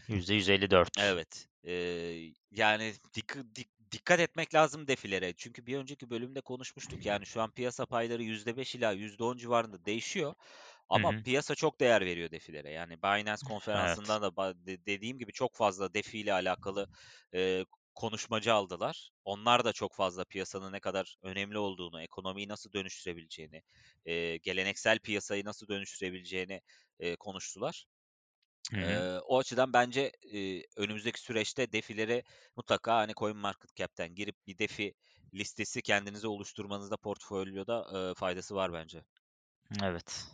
%154. 0.08 0.90
Evet. 0.98 1.48
Eee, 1.64 2.34
yani 2.50 2.94
dik 3.14 3.34
dik 3.56 3.68
dikkat 3.92 4.20
etmek 4.20 4.54
lazım 4.54 4.88
defilere. 4.88 5.34
Çünkü 5.36 5.66
bir 5.66 5.78
önceki 5.78 6.10
bölümde 6.10 6.40
konuşmuştuk. 6.40 7.06
Yani 7.06 7.26
şu 7.26 7.42
an 7.42 7.50
piyasa 7.50 7.86
payları 7.86 8.22
%5 8.22 8.74
ila 8.74 8.92
%10 8.92 9.36
civarında 9.36 9.84
değişiyor. 9.86 10.34
Ama 10.88 11.12
hı. 11.12 11.24
piyasa 11.24 11.54
çok 11.54 11.80
değer 11.80 12.00
veriyor 12.06 12.30
defilere. 12.30 12.70
Yani 12.72 13.02
Binance 13.02 13.42
Evet. 13.72 14.00
konferansında 14.04 14.22
da 14.36 14.54
de- 14.66 14.86
dediğim 14.86 15.18
gibi 15.18 15.32
çok 15.32 15.54
fazla 15.56 15.94
defi 15.94 16.18
ile 16.18 16.32
alakalı 16.32 16.86
eee, 17.32 17.64
konuşmacı 17.94 18.54
aldılar. 18.54 19.10
Onlar 19.24 19.64
da 19.64 19.72
çok 19.72 19.94
fazla 19.94 20.24
piyasanın 20.24 20.72
ne 20.72 20.80
kadar 20.80 21.16
önemli 21.22 21.58
olduğunu, 21.58 22.02
ekonomiyi 22.02 22.48
nasıl 22.48 22.72
dönüştürebileceğini, 22.72 23.62
eee, 24.06 24.36
geleneksel 24.36 24.98
piyasayı 24.98 25.44
nasıl 25.44 25.68
dönüştürebileceğini 25.68 26.60
eee, 27.00 27.16
konuştular. 27.16 27.86
Hı 28.72 28.80
hı. 28.80 29.20
O 29.26 29.38
açıdan 29.38 29.72
bence, 29.72 30.12
önümüzdeki 30.76 31.20
süreçte 31.20 31.72
defilere 31.72 32.22
mutlaka, 32.56 32.94
hani, 32.96 33.12
CoinMarketCap'ten 33.16 34.14
girip 34.14 34.46
bir 34.46 34.58
defi 34.58 34.94
listesi 35.34 35.82
kendinize 35.82 36.28
oluşturmanızda 36.28 36.96
portfolyoda, 36.96 38.14
faydası 38.14 38.54
var 38.54 38.72
bence. 38.72 39.04
Evet. 39.82 40.26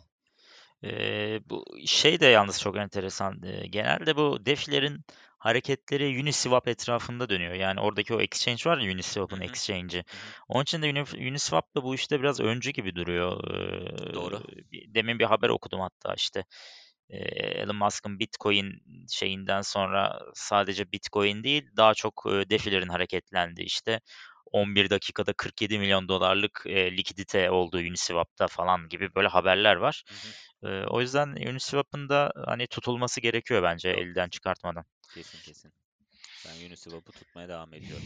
Eee, 0.83 1.41
bu 1.49 1.65
şey 1.85 2.19
de 2.19 2.25
yalnız 2.25 2.61
çok 2.61 2.77
enteresan. 2.77 3.41
Genelde 3.69 4.15
bu 4.15 4.45
DeFi'lerin 4.45 5.05
hareketleri 5.37 6.21
Uniswap 6.21 6.67
etrafında 6.67 7.29
dönüyor. 7.29 7.53
Yani 7.53 7.79
oradaki 7.81 8.13
o 8.13 8.21
exchange 8.21 8.69
var 8.69 8.77
ya 8.77 8.93
Uniswap'ın 8.93 9.41
exchange'i. 9.41 10.03
Onun 10.47 10.63
için 10.63 10.81
de 10.81 10.89
Uni- 10.89 11.29
Uniswap 11.29 11.75
da 11.75 11.83
bu 11.83 11.95
işte 11.95 12.19
biraz 12.19 12.39
öncü 12.39 12.71
gibi 12.71 12.95
duruyor. 12.95 13.43
Doğru. 14.13 14.41
demin 14.87 15.19
bir 15.19 15.25
haber 15.25 15.49
okudum 15.49 15.79
hatta 15.79 16.13
işte. 16.13 16.45
Elon 17.11 17.75
Musk'ın 17.75 18.19
Bitcoin 18.19 18.83
şeyinden 19.09 19.61
sonra 19.61 20.19
sadece 20.33 20.91
Bitcoin 20.91 21.43
değil 21.43 21.69
daha 21.77 21.93
çok 21.93 22.25
DeFi'lerin 22.25 22.89
hareketlendi 22.89 23.61
işte. 23.61 24.01
11 24.51 24.89
dakikada 24.89 25.33
47 25.33 25.79
milyon 25.79 26.07
dolarlık 26.07 26.63
e, 26.65 26.97
likidite 26.97 27.51
olduğu 27.51 27.77
Uniswap'ta 27.77 28.47
falan 28.47 28.89
gibi 28.89 29.15
böyle 29.15 29.27
haberler 29.27 29.75
var. 29.75 30.03
Hı 30.07 30.13
hı. 30.67 30.85
O 30.89 31.01
yüzden 31.01 31.27
Uniswap'ın 31.27 32.09
da 32.09 32.33
hani 32.45 32.67
tutulması 32.67 33.21
gerekiyor 33.21 33.63
bence 33.63 33.91
Çok 33.93 34.01
elden 34.01 34.29
çıkartmadan. 34.29 34.85
kesin 35.13 35.39
kesin. 35.39 35.73
Ben 36.45 36.67
Uniswap'ı 36.67 37.11
tutmaya 37.11 37.49
devam 37.49 37.73
ediyorum. 37.73 38.03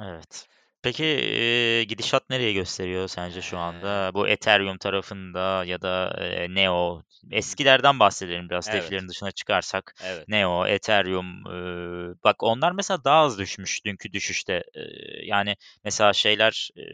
Evet. 0.00 0.48
Peki 0.82 1.04
eee, 1.04 1.84
gidişat 1.84 2.30
nereye 2.30 2.52
gösteriyor 2.52 3.08
sence 3.08 3.42
şu 3.42 3.58
anda? 3.58 4.10
Bu 4.14 4.28
Ethereum 4.28 4.78
tarafında 4.78 5.64
ya 5.64 5.82
da 5.82 6.16
eee, 6.20 6.46
Neo. 6.54 7.02
Eskilerden 7.30 7.98
bahsedelim 8.00 8.48
biraz. 8.50 8.68
Evet. 8.70 8.82
DeFi'lerin 8.82 9.08
dışına 9.08 9.30
çıkarsak. 9.30 9.94
Evet. 10.04 10.28
Neo, 10.28 10.66
Ethereum. 10.66 11.26
eee, 11.46 12.14
bak 12.24 12.42
onlar 12.42 12.72
mesela 12.72 13.04
daha 13.04 13.20
az 13.20 13.38
düşmüş 13.38 13.84
dünkü 13.84 14.12
düşüşte. 14.12 14.62
Eee, 14.76 15.20
yani 15.24 15.56
mesela 15.84 16.12
şeyler 16.12 16.68
eee, 16.76 16.84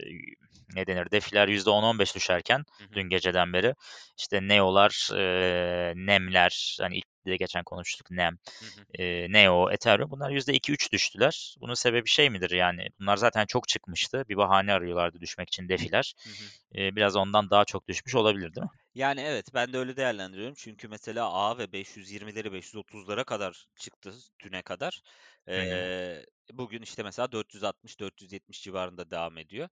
ne 0.75 0.87
denir? 0.87 1.11
DeFi'ler 1.11 1.47
%10-15 1.47 2.15
düşerken 2.15 2.57
Hı 2.77 2.83
hı. 2.83 2.87
dün 2.93 3.09
geceden 3.09 3.53
beri 3.53 3.73
işte 4.19 4.39
Neo'lar, 4.47 5.09
eee, 5.13 5.93
Nem'ler 5.95 6.77
hani 6.81 7.01
de 7.29 7.37
geçen 7.37 7.63
konuştuk 7.63 8.11
Nem. 8.11 8.37
Hı 8.61 8.65
hı. 8.65 8.85
Eee, 8.99 9.27
Neo, 9.29 9.71
Ethereum 9.71 10.11
bunlar 10.11 10.29
%2-3 10.31 10.91
düştüler. 10.93 11.55
Bunun 11.61 11.73
sebebi 11.73 12.09
şey 12.09 12.29
midir 12.29 12.51
yani? 12.51 12.87
Bunlar 12.99 13.17
zaten 13.17 13.45
çok 13.45 13.67
çıkmıştı. 13.67 14.25
Bir 14.29 14.37
bahane 14.37 14.73
arıyorlardı 14.73 15.21
düşmek 15.21 15.47
için 15.49 15.69
DeFi'ler. 15.69 16.13
Hı. 16.25 16.51
Eee, 16.75 16.95
biraz 16.95 17.15
ondan 17.15 17.49
daha 17.49 17.65
çok 17.65 17.87
düşmüş 17.87 18.15
olabilir 18.15 18.55
değil 18.55 18.63
mi? 18.65 18.69
Yani 18.93 19.21
evet 19.21 19.53
ben 19.53 19.73
de 19.73 19.77
öyle 19.77 19.97
değerlendiriyorum. 19.97 20.55
Çünkü 20.57 20.87
mesela 20.87 21.31
A 21.33 21.57
ve 21.57 21.71
520'leri 21.71 22.53
530'lara 22.53 23.23
kadar 23.23 23.65
çıktı 23.75 24.13
düne 24.43 24.61
kadar. 24.61 25.01
Eee, 25.47 26.25
bugün 26.53 26.81
işte 26.81 27.03
mesela 27.03 27.31
460-470 27.31 28.63
civarında 28.63 29.11
devam 29.11 29.37
ediyor. 29.37 29.69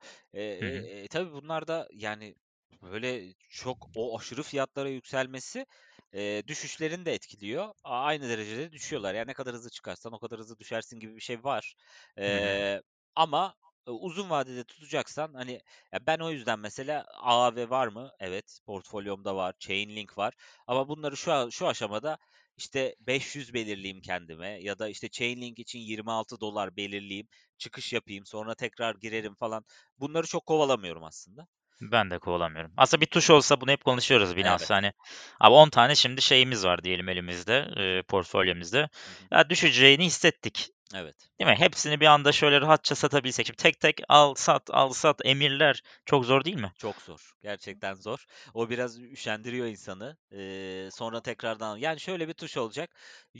Hı. 0.59 0.87
e, 1.03 1.07
tabii 1.07 1.31
bunlar 1.33 1.67
da 1.67 1.87
yani 1.93 2.35
böyle 2.81 3.33
çok 3.49 3.87
o 3.95 4.19
aşırı 4.19 4.43
fiyatlara 4.43 4.89
yükselmesi 4.89 5.65
eee, 6.13 6.47
düşüşlerini 6.47 7.05
de 7.05 7.13
etkiliyor. 7.13 7.73
Aynı 7.83 8.29
derecede 8.29 8.71
düşüyorlar. 8.71 9.13
Yani 9.13 9.27
ne 9.29 9.33
kadar 9.33 9.53
hızlı 9.55 9.69
çıkarsan 9.69 10.13
o 10.13 10.19
kadar 10.19 10.39
hızlı 10.39 10.57
düşersin 10.59 10.99
gibi 10.99 11.15
bir 11.15 11.21
şey 11.21 11.43
var. 11.43 11.75
Eee, 12.17 12.81
ama 13.15 13.55
e, 13.87 13.91
uzun 13.91 14.29
vadede 14.29 14.63
tutacaksan 14.63 15.33
hani 15.33 15.61
ya 15.93 15.99
ben 16.07 16.19
o 16.19 16.31
yüzden 16.31 16.59
mesela 16.59 17.05
AAV 17.21 17.69
var 17.69 17.87
mı? 17.87 18.11
Evet, 18.19 18.59
portfolyomda 18.65 19.35
var. 19.35 19.55
Chainlink 19.59 20.17
var. 20.17 20.33
Ama 20.67 20.87
bunları 20.89 21.17
şu 21.17 21.51
şu 21.51 21.67
aşamada 21.67 22.17
işte 22.57 22.95
500 22.99 23.53
belirleyeyim 23.53 24.01
kendime 24.01 24.47
ya 24.63 24.79
da 24.79 24.87
işte 24.89 25.09
Chainlink 25.09 25.59
için 25.59 25.79
26 25.79 26.39
dolar 26.41 26.75
belirleyeyim, 26.77 27.27
çıkış 27.57 27.93
yapayım, 27.93 28.25
sonra 28.25 28.55
tekrar 28.55 28.95
girerim 28.95 29.35
falan. 29.35 29.65
Bunları 29.97 30.27
çok 30.27 30.45
kovalamıyorum 30.45 31.03
aslında. 31.03 31.47
Ben 31.81 32.11
de 32.11 32.19
kovalamıyorum. 32.19 32.71
Aslında 32.77 33.01
bir 33.01 33.05
tuş 33.05 33.29
olsa 33.29 33.61
bunu 33.61 33.71
hep 33.71 33.83
konuşuyoruz 33.85 34.35
Evet. 34.59 34.69
Hani 34.69 34.93
abi 35.39 35.53
10 35.53 35.69
tane 35.69 35.95
şimdi 35.95 36.21
şeyimiz 36.21 36.65
var 36.65 36.83
diyelim 36.83 37.09
elimizde, 37.09 37.67
eee, 37.77 38.03
portfolyomuzda. 38.07 38.89
Ya 39.31 39.49
düşeceğini 39.49 40.05
hissettik. 40.05 40.69
Evet. 40.95 41.29
Değil 41.39 41.49
mi? 41.49 41.55
Hepsini 41.59 41.99
bir 41.99 42.05
anda 42.05 42.31
şöyle 42.31 42.61
rahatça 42.61 42.95
satabilsek. 42.95 43.45
Şimdi 43.45 43.57
tek 43.57 43.79
tek 43.79 44.01
al 44.09 44.35
sat 44.35 44.69
al 44.69 44.89
sat 44.93 45.21
emirler 45.25 45.83
çok 46.05 46.25
zor 46.25 46.43
değil 46.45 46.55
mi? 46.57 46.71
Çok 46.77 47.01
zor. 47.01 47.31
Gerçekten 47.41 47.93
zor. 47.95 48.25
O 48.53 48.69
biraz 48.69 48.99
üşendiriyor 48.99 49.65
insanı. 49.67 50.17
Eee, 50.31 50.89
sonra 50.91 51.21
tekrardan 51.21 51.77
yani 51.77 51.99
şöyle 51.99 52.27
bir 52.27 52.33
tuş 52.33 52.57
olacak. 52.57 52.89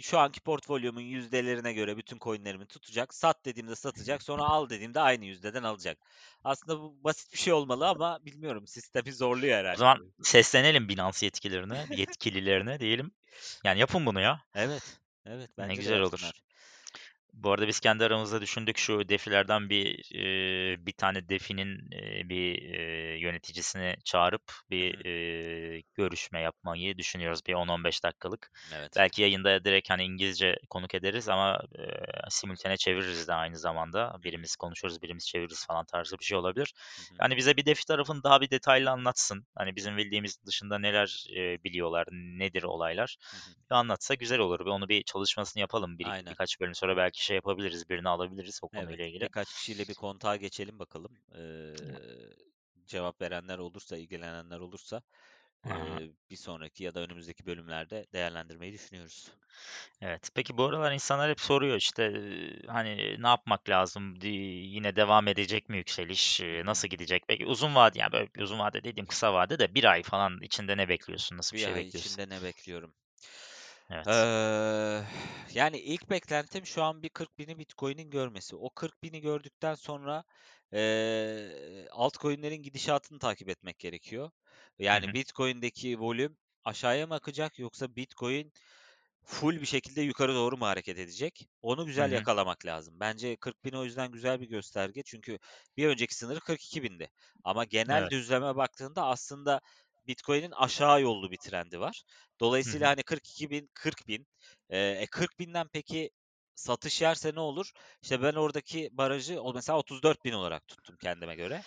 Şu 0.01 0.19
anki 0.19 0.39
portfolyomun 0.39 1.01
yüzdelerine 1.01 1.73
göre 1.73 1.97
bütün 1.97 2.17
coin'lerimi 2.19 2.65
tutacak. 2.65 3.13
Sat 3.13 3.45
dediğimde 3.45 3.75
satacak. 3.75 4.23
Sonra 4.23 4.43
al 4.43 4.69
dediğimde 4.69 4.99
aynı 4.99 5.25
yüzdeden 5.25 5.63
alacak. 5.63 5.97
Aslında 6.43 6.79
bu 6.79 7.03
basit 7.03 7.33
bir 7.33 7.37
şey 7.37 7.53
olmalı 7.53 7.87
ama 7.87 8.19
bilmiyorum 8.25 8.67
sistemi 8.67 9.13
zorluyor 9.13 9.57
O 9.57 9.59
herhalde. 9.59 9.77
zaman 9.77 10.13
seslenelim 10.23 10.89
Binance 10.89 11.25
yetkililerine, 11.25 11.85
yetkililerine 11.97 12.79
diyelim. 12.79 13.11
Yani 13.63 13.79
yapın 13.79 14.05
bunu 14.05 14.21
ya. 14.21 14.41
Evet. 14.55 14.83
Evet 15.25 15.49
Ne 15.57 15.67
bence 15.69 15.77
de 15.77 15.81
güzel 15.81 15.99
olur. 15.99 16.11
yapsınlar. 16.11 16.41
Bu 17.43 17.51
arada 17.51 17.67
biz 17.67 17.79
kendi 17.79 18.05
aramızda 18.05 18.41
düşündük 18.41 18.77
şu 18.77 19.09
defilerden 19.09 19.69
bir 19.69 20.15
e, 20.15 20.85
bir 20.85 20.91
tane 20.91 21.29
definin 21.29 21.91
e, 21.91 22.29
bir 22.29 22.73
e, 22.73 23.19
yöneticisini 23.19 23.95
çağırıp 24.05 24.41
bir 24.69 25.05
e, 25.05 25.83
görüşme 25.93 26.41
yapmayı 26.41 26.97
düşünüyoruz 26.97 27.39
bir 27.47 27.53
10-15 27.53 28.03
dakikalık. 28.03 28.51
Evet. 28.75 28.93
Belki 28.97 29.21
yayında 29.21 29.63
direkt 29.63 29.89
hani 29.89 30.03
İngilizce 30.03 30.57
konuk 30.69 30.95
ederiz 30.95 31.29
ama 31.29 31.59
e, 31.79 31.83
simultane 32.29 32.77
çeviririz 32.77 33.27
de 33.27 33.33
aynı 33.33 33.57
zamanda. 33.57 34.15
Birimiz 34.23 34.55
konuşuruz, 34.55 35.01
birimiz 35.01 35.27
çeviririz 35.27 35.65
falan 35.67 35.85
tarzı 35.85 36.19
bir 36.19 36.25
şey 36.25 36.37
olabilir. 36.37 36.73
Hı 36.95 37.01
hı. 37.01 37.17
Yani 37.21 37.37
bize 37.37 37.57
bir 37.57 37.65
defi 37.65 37.85
tarafını 37.85 38.23
daha 38.23 38.41
bir 38.41 38.49
detaylı 38.49 38.91
anlatsın. 38.91 39.45
Hani 39.55 39.75
bizim 39.75 39.97
bildiğimiz 39.97 40.45
dışında 40.45 40.79
neler 40.79 41.25
e, 41.35 41.63
biliyorlar, 41.63 42.07
nedir 42.11 42.63
olaylar. 42.63 43.17
Hı 43.31 43.37
hı. 43.37 43.55
Bir 43.71 43.75
anlatsa 43.75 44.13
güzel 44.13 44.39
olur. 44.39 44.59
Bir 44.59 44.65
onu 44.65 44.89
bir 44.89 45.03
çalışmasını 45.03 45.61
yapalım. 45.61 45.99
Bir, 45.99 46.05
Aynen. 46.05 46.31
birkaç 46.31 46.59
bölüm 46.59 46.75
sonra 46.75 46.97
belki 46.97 47.26
şey 47.27 47.35
yapabiliriz. 47.35 47.89
Birini 47.89 48.09
alabiliriz 48.09 48.59
o 48.63 48.69
Evet. 48.73 48.99
konuyla 48.99 49.05
ilgili. 49.05 49.29
Birkaç 49.29 49.53
kişiyle 49.53 49.87
bir 49.87 49.93
kontağa 49.95 50.35
geçelim 50.35 50.79
bakalım. 50.79 51.19
Eee, 51.35 52.35
cevap 52.87 53.21
verenler 53.21 53.57
olursa, 53.59 53.97
ilgilenenler 53.97 54.59
olursa 54.59 55.01
eee, 55.65 56.11
bir 56.31 56.35
sonraki 56.35 56.83
ya 56.83 56.95
da 56.95 57.01
önümüzdeki 57.01 57.45
bölümlerde 57.45 58.07
değerlendirmeyi 58.13 58.73
düşünüyoruz. 58.73 59.31
evet. 60.01 60.29
Peki 60.35 60.57
bu 60.57 60.63
aralar 60.65 60.91
insanlar 60.91 61.29
hep 61.29 61.39
soruyor 61.41 61.77
işte 61.77 62.03
e, 62.03 62.67
hani 62.67 63.15
ne 63.23 63.27
yapmak 63.27 63.69
lazım? 63.69 64.15
Yine 64.23 64.95
devam 64.95 65.27
edecek 65.27 65.69
mi 65.69 65.77
yükseliş? 65.77 66.41
E. 66.41 66.61
Nasıl 66.65 66.87
gidecek? 66.87 67.23
Peki 67.27 67.45
uzun 67.45 67.75
vade 67.75 67.99
yani 67.99 68.11
böyle 68.11 68.29
uzun 68.43 68.59
vade 68.59 68.83
dediğim 68.83 69.05
kısa 69.07 69.33
vade 69.33 69.59
de 69.59 69.75
bir 69.75 69.83
ay 69.83 70.03
falan 70.03 70.41
içinde 70.41 70.77
ne 70.77 70.89
bekliyorsun? 70.89 71.37
Nasıl 71.37 71.53
bir 71.55 71.59
Bir 71.59 71.61
şey 71.61 71.73
ay 71.73 71.75
bekliyorsun? 71.75 71.87
içinde 71.87 72.29
ne 72.29 72.41
bekliyorum? 72.41 72.93
Evet. 73.89 74.07
Eee, 74.07 75.03
yani 75.53 75.79
ilk 75.79 76.09
beklentim 76.09 76.65
şu 76.65 76.83
an 76.83 77.03
bir 77.03 77.09
40 77.09 77.37
bini 77.39 77.59
Bitcoin'in 77.59 78.09
görmesi. 78.09 78.55
O 78.55 78.69
40 78.69 79.03
bini 79.03 79.21
gördükten 79.21 79.75
sonra 79.75 80.23
eee 80.73 81.87
altcoin'lerin 81.91 82.61
gidişatını 82.63 83.19
takip 83.19 83.49
etmek 83.49 83.79
gerekiyor. 83.79 84.31
Hı 84.89 84.93
Yani 84.93 85.13
hı, 85.13 85.13
Bitcoin'deki 85.13 85.99
volüm 85.99 86.37
aşağıya 86.63 87.07
mı 87.07 87.13
akacak 87.15 87.59
yoksa 87.59 87.95
Bitcoin 87.95 88.51
full 89.25 89.61
bir 89.61 89.65
şekilde 89.65 90.01
yukarı 90.01 90.35
doğru 90.35 90.57
mu 90.57 90.65
hareket 90.65 90.99
edecek? 90.99 91.49
Onu 91.61 91.85
hı 91.97 92.01
güzel 92.01 92.11
hı, 92.13 92.21
yakalamak 92.21 92.65
lazım. 92.65 92.99
Bence 92.99 93.35
40 93.37 93.65
bin 93.65 93.71
o 93.73 93.83
yüzden 93.85 94.11
güzel 94.11 94.41
bir 94.41 94.47
gösterge. 94.49 95.03
Çünkü 95.05 95.39
bir 95.77 95.87
önceki 95.87 96.15
sınırı 96.15 96.39
42 96.39 96.83
bindi. 96.83 97.09
Ama 97.43 97.63
genel 97.65 98.09
evet. 98.09 98.11
düzleme 98.11 98.55
baktığında 98.55 99.05
aslında 99.07 99.61
Bitcoin'in 100.07 100.51
aşağı 100.51 101.01
yollu 101.01 101.31
bir 101.31 101.37
trendi 101.37 101.79
var. 101.79 102.03
Dolayısıyla 102.39 102.89
hı, 102.89 102.91
hani 102.91 103.03
42 103.03 103.49
bin, 103.49 103.69
40 103.73 104.07
bin. 104.07 104.27
Ee, 104.69 104.79
e, 104.79 105.07
40 105.07 105.39
binden 105.39 105.67
peki 105.73 106.09
satış 106.55 107.01
yerse 107.01 107.35
ne 107.35 107.39
olur? 107.39 107.71
İşte 108.03 108.21
ben 108.23 108.33
oradaki 108.33 108.89
barajı 108.93 109.41
o 109.41 109.53
mesela 109.53 109.77
34 109.79 110.25
bin 110.25 110.31
olarak 110.33 110.67
tuttum 110.67 110.97
kendime 111.01 111.35
göre. 111.35 111.63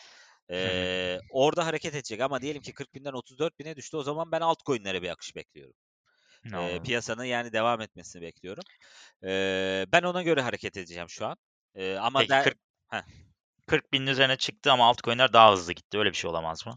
Ee, 0.50 1.18
orada 1.28 1.66
hareket 1.66 1.94
edecek 1.94 2.20
ama 2.20 2.42
diyelim 2.42 2.62
ki 2.62 2.73
40 2.75 2.94
binden 2.94 3.12
34 3.12 3.59
bine 3.59 3.76
düştü. 3.76 3.97
O 3.97 4.02
zaman 4.02 4.32
ben 4.32 4.40
altcoin'lere 4.40 5.02
bir 5.02 5.09
akış 5.11 5.37
bekliyorum. 5.37 5.75
Eee, 6.54 6.80
Anladım. 6.82 6.85
piyasanın 6.85 7.25
yani 7.25 7.52
devam 7.52 7.80
etmesini 7.80 8.23
bekliyorum. 8.23 8.64
Eee, 9.23 9.87
ben 9.92 10.02
ona 10.02 10.23
göre 10.23 10.42
hareket 10.42 10.76
edeceğim 10.76 11.09
şu 11.11 11.26
an. 11.26 11.37
Eee, 11.76 11.97
ama 11.97 12.28
Peki 12.28 12.28
der 12.28 12.44
40 12.44 12.59
Heh, 12.88 13.02
40 13.66 13.92
binin 13.92 14.06
üzerine 14.06 14.37
çıktı 14.37 14.73
ama 14.73 14.88
altcoin'ler 14.88 15.32
daha 15.32 15.52
hızlı 15.52 15.73
gitti. 15.73 15.99
Öyle 15.99 16.11
bir 16.11 16.16
şey 16.16 16.30
olamaz 16.30 16.66
mı? 16.66 16.75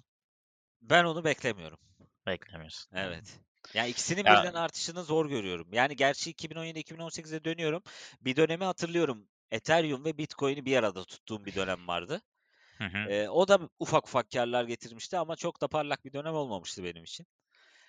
Ben 0.89 1.03
onu 1.05 1.23
beklemiyorum. 1.23 1.79
Beklemiyorsun. 2.25 2.95
Evet. 2.97 3.39
Yani 3.73 3.89
ikisinin 3.89 4.27
Ya, 4.27 4.31
birden 4.31 4.53
artışını 4.53 5.03
zor 5.03 5.25
görüyorum. 5.29 5.73
Yani 5.73 5.95
gerçi 5.95 6.29
2017-2018'e 6.31 7.43
dönüyorum. 7.43 7.83
Bir 8.21 8.35
dönemi 8.35 8.63
hatırlıyorum. 8.63 9.29
Ethereum 9.51 10.05
ve 10.05 10.17
Bitcoin'i 10.17 10.65
bir 10.65 10.77
arada 10.77 11.03
tuttuğum 11.05 11.45
bir 11.45 11.55
dönem 11.55 11.87
vardı. 11.87 12.21
hı 12.77 12.83
hı, 12.83 13.09
Eee, 13.09 13.29
o 13.29 13.49
da 13.49 13.69
ufak 13.79 14.07
ufak 14.07 14.31
karlar 14.31 14.65
getirmişti 14.65 15.17
ama 15.17 15.37
çok 15.37 15.61
da 15.61 15.69
parlak 15.69 16.05
bir 16.05 16.13
dönem 16.13 16.35
olmamıştı 16.35 16.83
benim 16.83 17.03
için. 17.03 17.27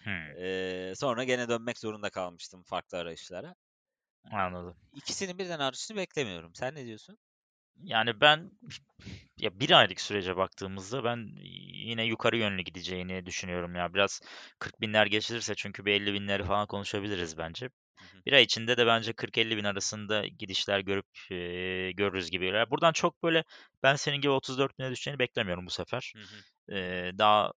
hı. 0.04 0.36
Eee, 0.36 0.94
sonra 0.96 1.24
gene 1.24 1.48
dönmek 1.48 1.78
zorunda 1.78 2.10
kalmıştım 2.10 2.62
farklı 2.64 2.98
arayışlara. 2.98 3.56
Anladım. 4.30 4.76
İkisinin 4.92 5.38
birden 5.38 5.58
artışını 5.60 5.96
beklemiyorum. 5.96 6.54
Sen 6.54 6.74
ne 6.74 6.86
diyorsun? 6.86 7.18
Yani 7.82 8.20
ben 8.20 8.50
ya 9.38 9.60
bir 9.60 9.70
aylık 9.70 10.00
sürece 10.00 10.36
baktığımızda 10.36 11.04
ben 11.04 11.28
yine 11.72 12.04
yukarı 12.04 12.36
yönlü 12.36 12.62
gideceğini 12.62 13.26
düşünüyorum 13.26 13.74
ya. 13.74 13.94
Biraz 13.94 14.20
40 14.58 14.80
binler 14.80 15.06
geçilirse 15.06 15.54
çünkü 15.54 15.84
bir 15.84 15.92
50 15.92 16.14
binleri 16.14 16.44
falan 16.44 16.66
konuşabiliriz 16.66 17.38
bence. 17.38 17.66
Hı 17.98 18.04
hı. 18.04 18.24
Bir 18.26 18.32
ay 18.32 18.42
içinde 18.42 18.76
de 18.76 18.86
bence 18.86 19.12
40-50 19.12 19.56
bin 19.56 19.64
arasında 19.64 20.26
gidişler 20.26 20.80
görüp 20.80 21.06
e, 21.30 21.36
görürüz 21.92 22.30
gibi. 22.30 22.44
geliyor. 22.44 22.70
Buradan 22.70 22.92
çok 22.92 23.22
böyle 23.22 23.44
ben 23.82 23.96
senin 23.96 24.20
gibi 24.20 24.32
34 24.32 24.78
bine 24.78 24.90
düşeceğini 24.90 25.18
beklemiyorum 25.18 25.66
bu 25.66 25.70
sefer. 25.70 26.12
Hı 26.16 26.22
hı. 26.22 26.54
E, 26.68 27.10
daha 27.18 27.52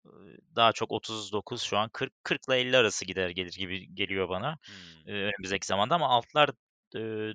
daha 0.56 0.74
çok 0.74 0.92
39 0.92 1.62
şu 1.62 1.78
an 1.78 1.90
40 1.90 2.14
40 2.24 2.42
ile 2.48 2.60
50 2.60 2.78
arası 2.78 3.06
gider 3.06 3.30
gelir 3.30 3.54
gibi 3.54 3.96
geliyor 3.96 4.30
bana 4.30 4.58
e, 5.06 5.12
önümüzdeki 5.12 5.68
zamanda 5.68 5.96
ama 5.96 6.10
altlar 6.10 6.50
e, 6.96 7.34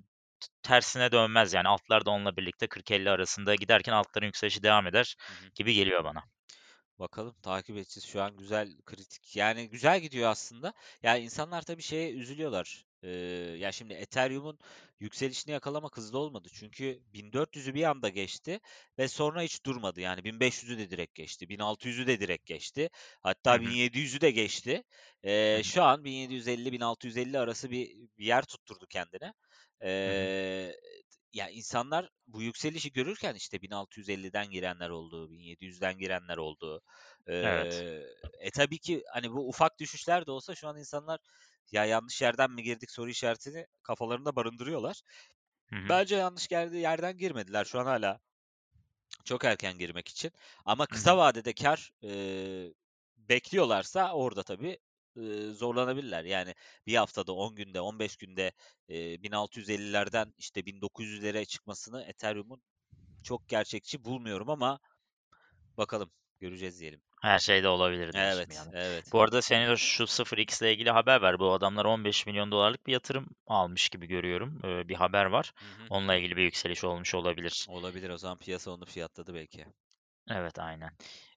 tersine 0.63 1.13
dönmez 1.13 1.53
yani 1.53 1.69
altlar 1.69 2.07
da 2.07 2.11
onunla 2.11 2.37
birlikte 2.37 2.67
40-50 2.67 3.11
arasında 3.11 3.55
giderken 3.55 3.93
altların 3.93 4.27
yükselişi 4.27 4.63
devam 4.63 4.87
eder 4.87 5.17
Hı 5.27 5.33
hı. 5.33 5.51
gibi 5.55 5.75
geliyor 5.75 6.05
bana. 6.05 6.25
Bakalım 6.99 7.35
takip 7.43 7.77
edeceğiz. 7.77 8.05
Şu 8.07 8.23
an 8.23 8.37
güzel 8.37 8.77
kritik. 8.87 9.37
Yani 9.37 9.69
güzel 9.69 10.01
gidiyor 10.01 10.31
aslında. 10.31 10.73
Ya 11.03 11.17
insanlar 11.17 11.63
tabii 11.63 11.83
şeye 11.83 12.13
üzülüyorlar. 12.13 12.85
Ee, 13.03 13.11
ya 13.59 13.73
şimdi 13.73 13.95
Ethereum'un 13.95 14.59
yükselişini 15.01 15.53
yakalamak 15.53 15.97
hızlı 15.97 16.19
olmadı. 16.19 16.49
Çünkü 16.53 17.03
1400'ü 17.15 17.75
bir 17.75 17.85
anda 17.85 18.09
geçti 18.09 18.61
ve 18.99 19.09
sonra 19.09 19.43
hiç 19.43 19.65
durmadı. 19.67 20.01
Yani 20.01 20.25
1500'ü 20.25 20.79
de 20.79 20.91
direkt 20.91 21.15
geçti. 21.15 21.47
1600'ü 21.47 22.07
de 22.07 22.21
direkt 22.21 22.47
geçti. 22.47 22.91
Hatta 23.23 23.55
hı, 23.55 23.59
1700'ü 23.59 24.21
de 24.21 24.31
geçti. 24.31 24.85
Ee, 25.23 25.63
şu 25.65 25.83
an 25.83 26.05
1750-1650 26.05 27.39
arası 27.39 27.71
bir, 27.71 27.97
bir 28.19 28.25
yer 28.25 28.45
tutturdu 28.45 28.87
kendine. 28.87 29.35
Ee, 29.85 30.75
ya 31.33 31.49
insanlar 31.51 32.09
bu 32.27 32.43
yükselişi 32.43 32.93
görürken 32.93 33.35
işte 33.35 33.63
1650'den 33.63 34.51
girenler 34.51 34.91
oldu, 34.91 35.31
1700'den 35.31 35.99
girenler 35.99 36.37
oldu. 36.37 36.83
Evet. 37.43 37.85
Eee, 37.85 38.05
e 38.41 38.51
tabii 38.51 38.79
ki 38.79 39.05
hani 39.13 39.33
bu 39.33 39.49
ufak 39.49 39.79
düşüşler 39.81 40.27
de 40.27 40.31
olsa 40.31 40.55
şu 40.55 40.69
an 40.69 40.79
insanlar 40.79 41.21
ya 41.73 41.85
yanlış 41.85 42.23
yerden 42.23 42.51
mi 42.51 42.63
girdik 42.63 42.91
soru 42.91 43.11
işaretini 43.11 43.67
kafalarında 43.83 44.37
barındırıyorlar. 44.37 45.03
Hı 45.71 45.77
hı, 45.77 45.91
Bence 45.91 46.17
yanlış 46.17 46.49
geldiği 46.49 46.81
yerden 46.83 47.17
girmediler. 47.19 47.65
Şu 47.65 47.81
an 47.81 47.85
hala 47.87 48.21
çok 49.25 49.45
erken 49.45 49.79
girmek 49.79 50.09
için. 50.09 50.33
Ama 50.65 50.87
kısa 50.87 51.17
hı. 51.17 51.19
vadede 51.19 51.53
kar 51.55 51.91
eee, 52.03 52.75
bekliyorlarsa 53.17 54.13
orada 54.13 54.43
tabii 54.43 54.79
zorlanabilirler. 55.53 56.25
Yani 56.25 56.55
bir 56.87 56.97
haftada, 56.97 57.33
10 57.33 57.55
günde, 57.57 57.81
15 57.81 58.17
günde 58.17 58.53
eee 58.89 59.23
1650'lerden 59.23 60.35
işte 60.39 60.67
1900'lere 60.67 61.45
çıkmasını 61.45 62.03
Ethereum'un 62.05 62.63
çok 63.23 63.49
gerçekçi 63.49 64.05
bulmuyorum 64.05 64.51
ama 64.51 64.81
bakalım 65.77 66.13
göreceğiz 66.41 66.81
diyelim. 66.81 67.03
Her 67.23 67.39
şey 67.39 67.63
de 67.63 67.69
olabilir 67.69 68.13
diyorsun 68.13 68.51
Evet, 68.51 68.51
yani. 68.51 68.73
evet. 68.73 69.13
Bu 69.13 69.23
arada 69.23 69.43
senin 69.43 69.75
şu 69.75 70.07
0x 70.07 70.63
ile 70.63 70.73
ilgili 70.73 70.91
haber 70.91 71.21
var. 71.21 71.39
Bu 71.39 71.53
adamlar 71.53 71.85
15 71.85 72.27
milyon 72.27 72.51
dolarlık 72.53 72.87
bir 72.87 72.93
yatırım 72.93 73.29
almış 73.47 73.89
gibi 73.89 74.07
görüyorum. 74.07 74.61
Ee, 74.65 74.89
bir 74.89 74.95
haber 74.95 75.25
var. 75.25 75.53
Hı 75.61 75.67
hı. 75.67 75.91
Onunla 75.91 76.15
ilgili 76.17 76.37
bir 76.37 76.43
yükseliş 76.43 76.85
olmuş 76.85 77.15
olabilir. 77.15 77.69
Olabilir 77.69 78.11
o 78.11 78.19
zaman 78.19 78.39
piyasa 78.39 78.71
onu 78.71 78.85
fiyatladı 78.85 79.35
belki. 79.35 79.67
Evet 80.31 80.59
aynen. 80.59 80.91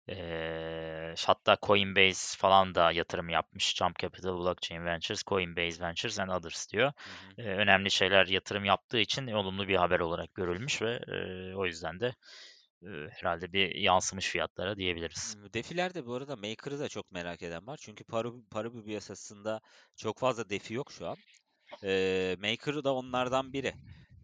Ee, 0.10 1.14
hatta 1.26 1.58
Coinbase 1.64 2.38
falan 2.38 2.76
da 2.76 2.92
yatırım 2.92 3.30
yapmış. 3.30 3.76
Jump 3.76 4.00
Capital 4.00 4.38
Blockchain 4.38 4.86
Ventures, 4.86 5.24
Coinbase 5.24 5.82
Ventures 5.82 6.20
and 6.20 6.30
Others 6.30 6.72
diyor. 6.72 6.86
Hı 6.86 7.42
hı. 7.42 7.48
Ee, 7.48 7.56
önemli 7.56 7.92
şeyler 7.92 8.28
yatırım 8.28 8.66
yaptığı 8.66 9.00
için 9.00 9.28
olumlu 9.28 9.68
bir 9.68 9.76
haber 9.76 10.00
olarak 10.00 10.36
görülmüş 10.36 10.82
ve 10.82 11.00
e, 11.08 11.56
o 11.56 11.66
yüzden 11.66 12.00
de 12.00 12.16
e, 12.84 12.88
herhalde 13.10 13.54
bir 13.54 13.76
yansımış 13.76 14.30
fiyatlara 14.30 14.78
diyebiliriz. 14.78 15.38
Defilerde 15.54 16.06
bu 16.06 16.14
arada 16.14 16.36
Maker'ı 16.36 16.80
da 16.80 16.90
çok 16.90 17.12
merak 17.12 17.44
eden 17.44 17.68
var. 17.68 17.78
Çünkü 17.82 18.04
para, 18.04 18.30
para 18.52 18.84
piyasasında 18.84 19.62
çok 19.96 20.20
fazla 20.20 20.50
defi 20.50 20.74
yok 20.74 20.92
şu 20.92 21.08
an. 21.08 21.18
Ee, 21.84 22.36
Maker 22.40 22.84
da 22.84 22.94
onlardan 22.94 23.54
biri. 23.54 23.74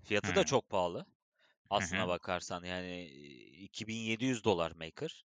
Fiyatı 0.04 0.36
da 0.36 0.42
Hı 0.42 0.46
çok 0.46 0.70
pahalı. 0.70 1.06
Aslına 1.70 2.08
bakarsan 2.08 2.64
yani 2.64 3.06
2700 3.06 4.44
dolar 4.44 4.72
Maker. 4.72 5.26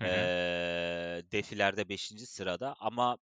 Hı. 0.00 0.04
hı. 0.04 0.30
Ee, 0.36 1.22
defilerde 1.32 1.88
beşinci 1.88 2.26
sırada 2.26 2.76
ama 2.80 3.18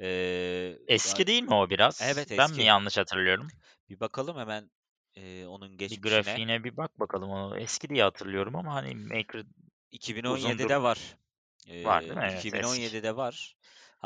ee, 0.00 0.78
Eski 0.88 1.26
değil 1.26 1.42
mi 1.42 1.54
o 1.54 1.70
biraz? 1.70 1.98
evet 2.00 2.32
Ben 2.38 2.50
mi 2.50 2.56
eski. 2.56 2.64
yanlış 2.64 2.98
hatırlıyorum? 2.98 3.48
Bir 3.88 4.00
bakalım 4.00 4.38
hemen 4.38 4.70
ee, 5.14 5.46
onun 5.46 5.76
Bir 5.78 5.78
geçmişine. 5.78 6.00
grafiğine 6.02 6.64
bir 6.64 6.76
bak 6.76 7.00
bakalım. 7.00 7.30
O 7.30 7.56
eski 7.56 7.88
diye 7.88 8.02
hatırlıyorum 8.02 8.56
ama 8.56 8.74
hani 8.74 8.94
Maker 8.94 9.42
2017'de 9.90 10.76
uzundur 10.76 10.82
var. 10.82 11.16
var 11.84 12.02
değil 12.08 12.20
mi? 12.20 12.24
Evet 12.32 12.54
eski. 12.54 12.90
2017'de 12.90 13.16
var. 13.16 13.57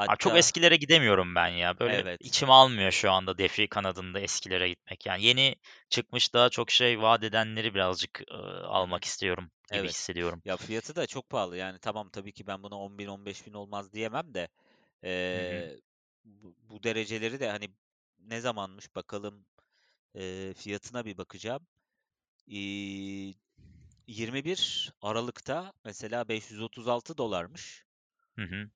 Aa, 0.06 0.16
çok 0.16 0.36
Hatta 0.36 0.38
eskilere 0.38 0.76
gidemiyorum 0.76 1.34
ben 1.34 1.48
ya. 1.48 1.78
Böyle 1.80 2.06
evet. 2.06 2.20
içim 2.20 2.50
almıyor 2.50 2.90
şu 2.92 3.10
anda 3.10 3.38
Defri 3.38 3.68
kanadında 3.68 4.20
eskilere 4.20 4.68
gitmek. 4.68 5.06
Yani 5.06 5.24
yeni 5.24 5.56
çıkmış 5.90 6.34
daha 6.34 6.48
çok 6.50 6.70
şey 6.70 7.00
vaat 7.02 7.24
edenleri 7.24 7.74
birazcık 7.74 8.20
e, 8.30 8.34
almak 8.66 9.04
istiyorum 9.04 9.50
gibi 9.70 9.86
Evet. 9.86 9.88
hissediyorum. 9.88 10.42
Ya 10.44 10.56
fiyatı 10.56 10.96
da 10.96 11.06
çok 11.06 11.28
pahalı. 11.30 11.56
Yani 11.56 11.78
tamam 11.78 12.10
tabii 12.10 12.32
ki 12.32 12.46
ben 12.46 12.62
buna 12.62 12.74
10 12.78 12.98
bin 12.98 13.06
15 13.06 13.46
bin 13.46 13.52
olmaz 13.52 13.92
diyemem 13.92 14.34
de 14.34 14.48
eee, 15.04 15.80
bu, 16.24 16.56
bu 16.58 16.82
dereceleri 16.82 17.40
de 17.40 17.50
hani 17.50 17.70
ne 18.18 18.40
zamanmış 18.40 18.94
bakalım 18.96 19.46
eee, 20.14 20.54
fiyatına 20.54 21.04
bir 21.04 21.18
bakacağım. 21.18 21.68
Eee, 22.46 23.34
21 24.08 24.92
Aralık'ta 25.02 25.72
mesela 25.84 26.28
536 26.28 27.18
dolarmış. 27.18 27.84
Hı 28.38 28.42
hı. 28.42 28.70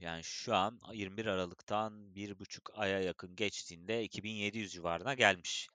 Yani 0.00 0.24
şu 0.24 0.54
an 0.54 0.80
21 0.92 1.26
Aralık'tan 1.26 2.14
bir 2.14 2.38
buçuk 2.38 2.70
aya 2.74 3.00
yakın 3.00 3.36
geçtiğinde 3.36 4.02
2700 4.04 4.72
civarına 4.72 5.14
gelmiş. 5.14 5.70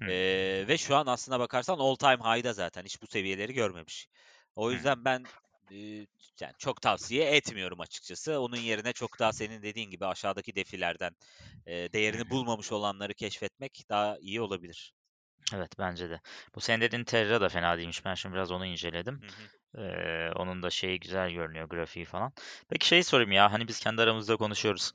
Hı 0.00 0.04
Eee, 0.06 0.68
ve 0.68 0.78
şu 0.78 0.96
an 0.96 1.06
aslına 1.06 1.40
bakarsan 1.40 1.78
all 1.78 1.96
time 1.96 2.16
high'da 2.24 2.52
zaten 2.52 2.84
hiç 2.84 3.02
bu 3.02 3.06
seviyeleri 3.06 3.54
görmemiş. 3.54 4.08
O 4.56 4.72
yüzden 4.72 5.04
ben 5.04 5.30
eee, 5.70 6.06
yani 6.40 6.52
çok 6.58 6.82
tavsiye 6.82 7.30
etmiyorum 7.36 7.80
açıkçası. 7.80 8.40
Onun 8.40 8.56
yerine 8.56 8.92
çok 8.92 9.18
daha 9.18 9.32
senin 9.32 9.62
dediğin 9.62 9.90
gibi 9.90 10.06
aşağıdaki 10.06 10.54
defilerden 10.56 11.16
Hı 11.68 11.92
değerini 11.92 12.30
bulmamış 12.30 12.72
olanları 12.72 13.14
keşfetmek 13.14 13.84
daha 13.90 14.18
iyi 14.18 14.40
olabilir. 14.40 14.94
Evet 15.54 15.78
bence 15.78 16.10
de. 16.10 16.20
Bu 16.54 16.60
senin 16.60 16.80
dediğin 16.80 17.04
Terra 17.04 17.40
da 17.40 17.48
fena 17.48 17.78
değilmiş. 17.78 18.04
Ben 18.04 18.14
şimdi 18.14 18.34
biraz 18.34 18.50
onu 18.50 18.66
inceledim. 18.66 19.20
Hı 19.20 19.26
hı, 19.28 19.50
Ee, 19.78 20.30
onun 20.36 20.62
da 20.62 20.70
şeyi 20.70 21.00
güzel 21.00 21.30
görünüyor 21.30 21.68
grafiği 21.68 22.04
falan. 22.04 22.32
Peki 22.68 22.86
şey 22.86 23.02
sorayım 23.02 23.32
ya 23.32 23.52
hani 23.52 23.68
biz 23.68 23.80
kendi 23.80 24.02
aramızda 24.02 24.36
konuşuyoruz. 24.36 24.92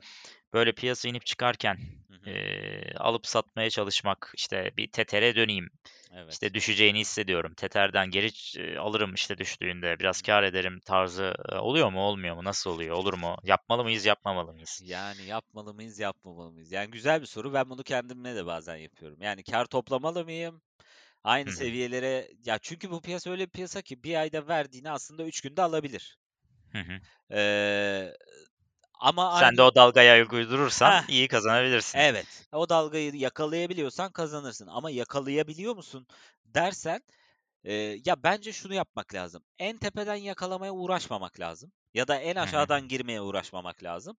Böyle 0.53 0.71
piyasa 0.71 1.09
inip 1.09 1.25
çıkarken 1.25 1.77
hı 2.07 2.13
hı. 2.13 2.29
eee, 2.29 2.93
alıp 2.97 3.27
satmaya 3.27 3.69
çalışmak 3.69 4.31
işte 4.37 4.71
bir 4.77 4.91
tetere 4.91 5.35
döneyim. 5.35 5.69
Evet. 6.13 6.33
İşte 6.33 6.53
düşeceğini 6.53 6.99
hissediyorum. 6.99 7.53
Teterden 7.53 8.09
geri 8.09 8.27
ç- 8.27 8.77
alırım 8.77 9.13
işte 9.13 9.37
düştüğünde 9.37 9.99
biraz 9.99 10.21
kâr 10.21 10.43
ederim 10.43 10.79
tarzı 10.85 11.33
e, 11.51 11.55
oluyor 11.55 11.91
mu 11.91 11.99
olmuyor 12.01 12.35
mu 12.35 12.43
nasıl 12.43 12.69
oluyor 12.69 12.95
olur 12.95 13.13
mu? 13.13 13.37
Yapmalı 13.43 13.83
mıyız 13.83 14.05
yapmamalı 14.05 14.53
mıyız? 14.53 14.81
Yani 14.85 15.23
yapmalı 15.23 15.73
mıyız, 15.73 15.99
yapmamalı 15.99 16.51
mıyız? 16.51 16.71
Yani 16.71 16.91
güzel 16.91 17.21
bir 17.21 17.25
soru. 17.25 17.53
Ben 17.53 17.69
bunu 17.69 17.83
kendimle 17.83 18.35
de 18.35 18.45
bazen 18.45 18.75
yapıyorum. 18.75 19.21
Yani 19.21 19.43
kar 19.43 19.65
toplamalı 19.65 20.23
mıyım? 20.25 20.61
Aynı 21.23 21.51
hı, 21.51 21.53
seviyelere 21.53 22.29
ya 22.45 22.59
çünkü 22.59 22.91
bu 22.91 23.01
piyasa 23.01 23.29
öyle 23.31 23.45
bir 23.45 23.51
piyasa 23.51 23.81
ki 23.81 24.03
bir 24.03 24.15
ayda 24.15 24.47
verdiğini 24.47 24.91
aslında 24.91 25.25
3 25.25 25.41
günde 25.41 25.61
alabilir. 25.61 26.17
hı 26.71 26.77
hı. 26.79 26.99
Eee, 27.31 28.13
ama 28.99 29.31
Sen 29.37 29.57
de 29.57 29.61
aynı 29.61 29.67
o 29.67 29.75
dalgaya 29.75 30.13
ayak 30.13 30.33
uydurursan 30.33 30.93
Heh, 30.93 31.03
iyi 31.07 31.27
kazanabilirsin. 31.27 32.05
evet. 32.05 32.45
O 32.53 32.69
dalgayı 32.69 33.15
yakalayabiliyorsan 33.15 34.11
kazanırsın 34.11 34.67
ama 34.67 34.91
yakalayabiliyor 34.91 35.75
musun 35.75 36.07
dersen 36.45 37.03
Eee, 37.65 38.01
ya 38.05 38.23
bence 38.23 38.53
şunu 38.53 38.75
yapmak 38.75 39.15
lazım. 39.15 39.43
En 39.59 39.77
tepeden 39.77 40.15
yakalamaya 40.15 40.73
uğraşmamak 40.73 41.39
lazım. 41.41 41.73
Ya 41.93 42.07
da 42.07 42.15
en 42.19 42.35
aşağıdan 42.35 42.87
girmeye 42.87 43.21
uğraşmamak 43.21 43.83
lazım. 43.83 44.17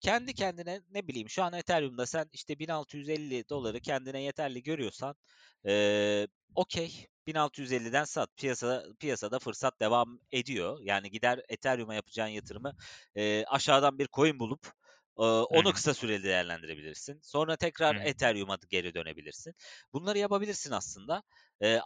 Kendi 0.00 0.34
kendine 0.34 0.80
ne 0.90 1.08
bileyim 1.08 1.28
şu 1.30 1.42
an 1.44 1.52
Ethereum'da 1.52 2.06
sen 2.06 2.28
işte 2.32 2.58
1650 2.58 3.48
doları 3.48 3.80
kendine 3.80 4.22
yeterli 4.22 4.62
görüyorsan 4.62 5.16
eee 5.64 6.28
okey 6.54 7.06
1650'den 7.26 8.04
sat. 8.04 8.36
Piyasa, 8.36 8.84
piyasada 9.00 9.38
fırsat 9.38 9.80
devam 9.80 10.20
ediyor. 10.32 10.78
Yani 10.82 11.10
gider 11.10 11.40
Ethereum'a 11.48 11.94
yapacağın 11.94 12.28
yatırımı 12.28 12.72
eee, 13.16 13.44
aşağıdan 13.48 13.98
bir 13.98 14.08
coin 14.12 14.38
bulup 14.40 14.72
onu 15.16 15.72
kısa 15.72 15.94
süreli 15.94 16.24
değerlendirebilirsin. 16.24 17.20
Sonra 17.22 17.56
tekrar. 17.56 17.96
Ethereum'a 18.02 18.58
geri 18.70 18.94
dönebilirsin. 18.94 19.54
Bunları 19.92 20.18
yapabilirsin 20.18 20.70
aslında. 20.72 21.22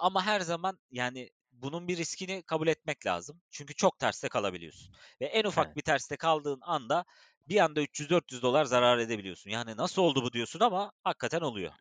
Ama 0.01 0.27
her 0.27 0.41
zaman 0.41 0.79
yani 0.91 1.31
bunun 1.63 1.89
bir 1.89 1.97
riskini 1.97 2.43
kabul 2.43 2.69
etmek 2.69 3.07
lazım. 3.07 3.43
Çünkü 3.51 3.75
çok 3.75 3.99
terste 3.99 4.29
kalabiliyorsun. 4.29 4.95
Ve 5.21 5.27
en 5.27 5.45
ufak 5.45 5.67
Evet. 5.67 5.77
bir 5.77 5.83
terste 5.83 6.17
kaldığın 6.17 6.59
anda 6.63 7.05
bir 7.49 7.61
anda 7.61 7.81
300-400 7.83 8.43
dolar 8.43 8.65
zarar 8.65 8.99
edebiliyorsun. 8.99 9.51
Yani 9.51 9.77
nasıl 9.77 10.03
oldu 10.03 10.23
bu 10.23 10.33
diyorsun 10.33 10.61
ama 10.61 10.93
hakikaten 11.05 11.41
oluyor. 11.41 11.73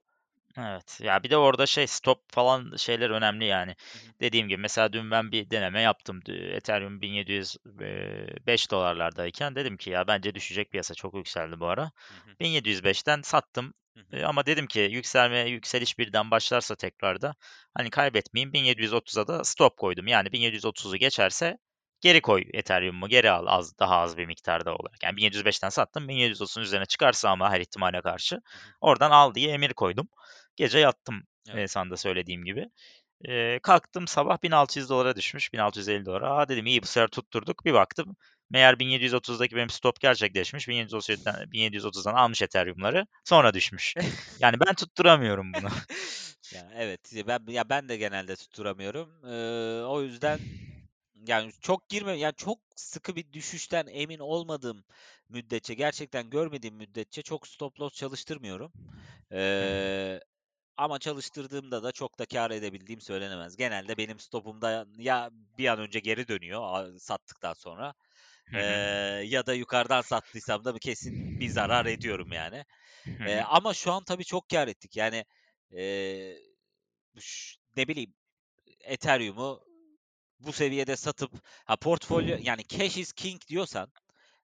Evet. 0.58 1.00
Ya 1.04 1.24
bir 1.24 1.30
de 1.30 1.38
orada 1.38 1.66
şey 1.66 1.88
stop 1.88 2.32
falan 2.32 2.76
şeyler 2.78 3.10
önemli 3.10 3.46
yani. 3.46 3.76
Hı 3.94 3.98
hı. 3.98 4.14
Dediğim 4.22 4.48
gibi 4.48 4.62
mesela 4.62 4.94
dün 4.94 5.12
ben 5.12 5.32
bir 5.32 5.50
deneme 5.50 5.82
yaptım. 5.82 6.22
Ethereum 6.28 7.02
1705 7.02 8.72
dolarlardayken 8.72 9.56
dedim 9.56 9.78
ki 9.78 9.90
ya 9.90 10.08
bence 10.08 10.36
düşecek 10.36 10.72
piyasa 10.72 10.94
çok 10.94 11.14
yükseldi 11.16 11.60
bu 11.60 11.68
ara. 11.68 11.92
Hı 12.08 12.14
hı. 12.14 12.36
1705'ten 12.40 13.22
sattım. 13.22 13.74
E, 14.14 14.24
Ama 14.24 14.46
dedim 14.46 14.68
ki 14.68 14.80
yükselme 14.80 15.40
yükseliş 15.40 15.98
birden 16.00 16.32
başlarsa 16.32 16.76
tekrarda 16.76 17.36
hani 17.74 17.90
kaybetmeyeyim 17.90 18.54
1730'a 18.54 19.28
da 19.28 19.44
stop 19.44 19.78
koydum. 19.78 20.08
Yani 20.08 20.32
1730'u 20.32 20.98
geçerse 20.98 21.58
geri 22.02 22.22
koy 22.22 22.46
Ethereum'u 22.54 23.08
geri 23.10 23.32
al 23.32 23.46
az 23.48 23.80
daha 23.80 23.98
az 23.98 24.18
bir 24.18 24.26
miktarda 24.26 24.76
olarak. 24.76 25.04
Yani 25.04 25.16
1705'ten 25.18 25.70
sattım 25.70 26.08
1730'un 26.10 26.62
üzerine 26.64 26.86
çıkarsa 26.86 27.30
ama 27.30 27.52
her 27.52 27.60
ihtimale 27.62 28.02
karşı 28.02 28.42
oradan 28.82 29.12
al 29.12 29.34
diye 29.36 29.52
emir 29.54 29.74
koydum. 29.74 30.10
Gece 30.56 30.80
yattım 30.80 31.24
e, 31.50 31.52
Evet. 31.52 31.72
sana 31.72 31.92
da 31.92 31.98
söylediğim 31.98 32.44
gibi. 32.46 32.70
E, 33.26 33.60
kalktım 33.60 34.08
sabah 34.08 34.44
1600 34.44 34.90
dolara 34.90 35.16
düşmüş 35.16 35.54
1650 35.54 36.06
dolara. 36.06 36.32
Aa 36.38 36.50
dedim 36.50 36.66
iyi 36.66 36.84
bu 36.84 36.88
sefer 36.88 37.08
tutturduk 37.08 37.66
bir 37.66 37.74
baktım. 37.74 38.16
Meğer 38.50 38.80
1730'daki 38.80 39.56
benim 39.56 39.70
stop 39.70 40.00
gerçekleşmiş. 40.00 40.68
1730'dan, 40.68 41.52
1730'dan 41.52 42.14
almış 42.14 42.42
Ethereum'ları. 42.42 43.08
Sonra 43.26 43.54
düşmüş. 43.54 43.96
Yani 44.40 44.56
ben 44.68 44.76
tutturamıyorum 44.76 45.54
bunu. 45.54 45.68
Ya 46.52 46.72
evet 46.76 47.14
ben 47.28 47.48
ya 47.48 47.70
ben 47.70 47.90
de 47.90 47.98
genelde 47.98 48.36
tutturamıyorum. 48.36 49.24
Eee, 49.24 49.84
o 49.86 50.02
yüzden 50.02 50.42
yani 51.28 51.54
çok 51.62 51.90
girme 51.90 52.14
yani 52.20 52.34
çok 52.38 52.60
sıkı 52.76 53.16
bir 53.16 53.34
düşüşten 53.34 53.88
emin 53.92 54.20
olmadığım 54.20 54.86
müddetçe 55.30 55.74
gerçekten 55.74 56.30
görmediğim 56.30 56.76
müddetçe 56.76 57.22
çok 57.22 57.48
stop 57.48 57.80
loss 57.82 57.94
çalıştırmıyorum. 57.96 58.74
Eee, 59.32 60.22
ama 60.78 61.00
çalıştırdığımda 61.00 61.84
da 61.84 61.92
çok 61.92 62.20
da 62.20 62.26
kâr 62.26 62.52
edebildiğim 62.52 63.02
söylenemez. 63.02 63.58
Genelde 63.58 63.98
benim 63.98 64.20
stopumda 64.20 64.88
ya 64.98 65.30
bir 65.34 65.68
an 65.68 65.80
önce 65.80 66.00
geri 66.00 66.28
dönüyor 66.28 66.98
sattıktan 67.00 67.54
sonra 67.54 67.94
Hı. 68.54 68.60
ya 69.26 69.46
da 69.46 69.54
yukarıdan 69.54 70.02
sattıysam 70.02 70.66
da 70.66 70.80
kesin 70.80 71.40
bir 71.40 71.50
zarar 71.50 71.86
ediyorum 71.86 72.32
yani. 72.32 72.66
Hı. 73.18 73.44
ama 73.44 73.74
şu 73.74 73.92
an 73.92 74.04
tabii 74.04 74.26
çok 74.26 74.50
kâr 74.50 74.68
ettik. 74.68 74.98
Yani 74.98 75.26
ş- 77.20 77.58
ne 77.78 77.88
bileyim 77.88 78.14
Ethereum'u 78.82 79.62
bu 80.40 80.52
seviyede 80.54 80.96
satıp 80.96 81.32
ha 81.66 81.76
portfolyo 81.76 82.38
yani 82.42 82.64
cash 82.68 82.98
is 82.98 83.14
king 83.14 83.42
diyorsan 83.50 83.94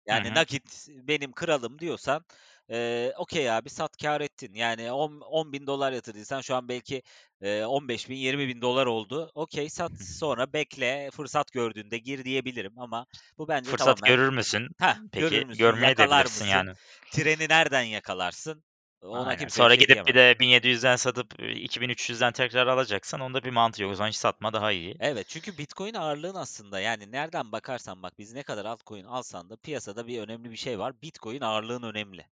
yani 0.08 0.30
hı. 0.30 0.34
nakit 0.36 0.88
benim 0.90 1.32
kralım 1.34 1.80
diyorsan 1.80 2.26
eee 2.70 3.14
okey 3.18 3.52
abi 3.52 3.70
sat 3.70 3.98
kâr 3.98 4.22
ettin. 4.22 4.54
Yani 4.54 4.92
10 4.92 5.52
bin 5.54 5.68
dolar 5.68 5.92
yatırdıysan 5.94 6.42
şu 6.42 6.56
an 6.56 6.70
belki 6.70 7.02
eee 7.42 7.66
15 7.66 8.10
bin 8.10 8.16
20 8.16 8.48
bin 8.48 8.62
dolar 8.62 8.86
oldu. 8.86 9.32
Okey 9.36 9.70
sat 9.70 9.94
sonra 10.00 10.54
bekle 10.54 11.10
fırsat 11.14 11.52
gördüğünde 11.52 11.98
gir 11.98 12.26
diyebilirim 12.26 12.80
ama 12.80 13.06
bu 13.38 13.48
bence 13.48 13.74
Fırsat 13.74 14.02
tamamen 14.02 14.04
görür 14.04 14.30
müsün? 14.30 14.68
Heh, 14.80 14.96
görür 15.16 15.42
Peki 15.42 15.44
müsün? 15.44 15.76
görmeye 15.76 15.98
de 15.98 16.10
bilirsin 16.10 16.46
yani. 16.46 16.70
Treni 17.12 17.50
nereden 17.50 17.82
yakalarsın? 17.84 18.64
Ona 19.02 19.30
Aynen. 19.30 19.48
bir 19.48 19.50
Sonra 19.50 19.76
şey 19.76 19.76
gidip 19.76 20.08
bir 20.08 20.16
diyemez. 20.16 20.16
de 20.16 20.36
1700'den 20.40 20.96
satıp 20.96 21.40
e, 21.40 21.52
2300'den 21.52 22.32
tekrar 22.32 22.68
alacaksan 22.68 23.20
onda 23.20 23.44
bir 23.44 23.50
mantığı 23.52 23.84
yok. 23.84 23.92
O 23.92 23.96
zaman 23.96 24.10
hiç 24.10 24.16
satma 24.18 24.54
daha 24.54 24.72
iyi. 24.72 24.96
Evet, 25.00 25.28
çünkü 25.28 25.58
Bitcoin 25.58 25.94
ağırlığın 25.94 26.36
aslında 26.36 26.80
yani 26.80 27.12
nereden 27.12 27.52
bakarsan 27.52 28.04
bak 28.04 28.14
biz 28.20 28.34
ne 28.34 28.44
kadar 28.44 28.66
altcoin 28.66 29.04
alsan 29.04 29.50
da 29.50 29.58
piyasada 29.58 30.08
bir 30.08 30.22
önemli 30.22 30.52
bir 30.52 30.56
şey 30.58 30.80
var. 30.80 31.02
Bitcoin 31.02 31.42
ağırlığın 31.42 31.84
önemli. 31.84 32.28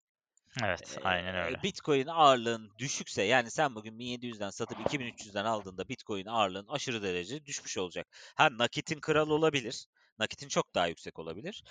Evet, 0.64 0.98
aynen 1.02 1.36
öyle. 1.36 1.58
Bitcoin 1.64 2.08
ağırlığın 2.08 2.74
düşükse 2.78 3.24
yani 3.24 3.52
sen 3.52 3.76
bugün 3.76 4.00
1700'den 4.00 4.50
satıp 4.50 4.80
2300'den 4.80 5.46
aldığında 5.46 5.90
Bitcoin 5.90 6.26
ağırlığın 6.26 6.68
aşırı 6.68 7.04
derece 7.04 7.46
düşmüş 7.46 7.78
olacak. 7.78 8.08
Ha 8.36 8.50
nakitin 8.58 9.00
kralı 9.00 9.34
olabilir. 9.34 9.86
Nakitin 10.20 10.48
çok 10.48 10.76
daha 10.76 10.88
yüksek 10.88 11.20
olabilir. 11.20 11.64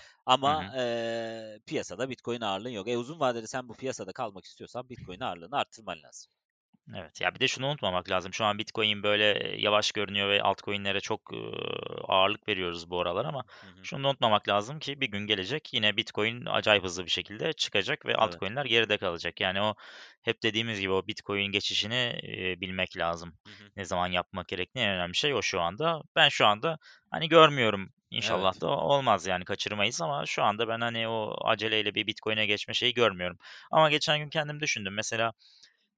Hı 0.45 0.51
Ama 0.51 0.65
hı. 0.65 0.75
eee, 0.77 1.61
piyasada 1.67 2.09
Bitcoin 2.11 2.41
ağırlığın 2.41 2.71
yok. 2.71 2.89
E 2.89 2.99
uzun 2.99 3.21
vadede 3.21 3.47
sen 3.47 3.69
bu 3.69 3.75
piyasada 3.75 4.13
kalmak 4.13 4.45
istiyorsan 4.45 4.89
Bitcoin 4.89 5.21
ağırlığını 5.21 5.57
arttırman 5.57 6.03
lazım. 6.03 6.33
Evet. 6.97 7.21
Ya 7.21 7.35
bir 7.35 7.41
de 7.41 7.49
şunu 7.49 7.67
unutmamak 7.67 8.11
lazım. 8.11 8.35
Şu 8.35 8.45
an 8.45 8.59
Bitcoin 8.59 9.03
böyle 9.03 9.55
yavaş 9.59 9.93
görünüyor 9.93 10.29
ve 10.29 10.43
altcoin'lere 10.43 11.01
çok 11.01 11.21
ağırlık 12.09 12.49
veriyoruz 12.49 12.91
bu 12.91 13.01
aralar 13.01 13.25
ama 13.25 13.45
Hı 13.61 13.67
hı. 13.67 13.85
şunu 13.85 14.05
da 14.05 14.09
unutmamak 14.09 14.49
lazım 14.49 14.79
ki 14.79 15.01
bir 15.01 15.07
gün 15.11 15.27
gelecek 15.27 15.75
yine 15.75 15.97
Bitcoin 15.97 16.47
acayip 16.47 16.85
hızlı 16.85 17.05
bir 17.05 17.11
şekilde 17.11 17.53
çıkacak 17.53 18.07
ve 18.07 18.11
Evet. 18.11 18.23
altcoin'ler 18.23 18.65
geride 18.65 18.99
kalacak. 18.99 19.41
Yani 19.41 19.61
o 19.61 19.75
hep 20.23 20.43
dediğimiz 20.43 20.81
gibi 20.81 20.93
o 20.93 21.07
Bitcoin 21.07 21.53
geçişini 21.53 22.21
e, 22.23 22.61
bilmek 22.61 22.97
lazım. 22.97 23.35
Hı 23.47 23.51
hı. 23.51 23.71
Ne 23.77 23.85
zaman 23.85 24.09
yapmak 24.09 24.49
gerektiği 24.49 24.79
en 24.79 24.91
önemli 24.91 25.17
şey 25.17 25.35
o 25.35 25.43
şu 25.43 25.61
anda. 25.61 26.03
Ben 26.17 26.29
şu 26.29 26.47
anda 26.47 26.79
hani 27.11 27.29
görmüyorum. 27.29 27.93
İnşallah 28.11 28.53
Evet. 28.53 28.63
da 28.63 28.67
olmaz 28.69 29.27
yani 29.27 29.45
kaçırmayız 29.45 30.03
ama 30.03 30.27
şu 30.27 30.43
anda 30.43 30.69
ben 30.69 30.81
hani 30.81 31.09
o 31.09 31.37
aceleyle 31.45 31.95
bir 31.95 32.07
Bitcoin'e 32.07 32.47
geçme 32.47 32.75
şeyi 32.75 32.95
görmüyorum. 32.95 33.39
Ama 33.71 33.91
geçen 33.91 34.19
gün 34.19 34.29
kendim 34.29 34.61
düşündüm. 34.61 34.95
Mesela 34.95 35.33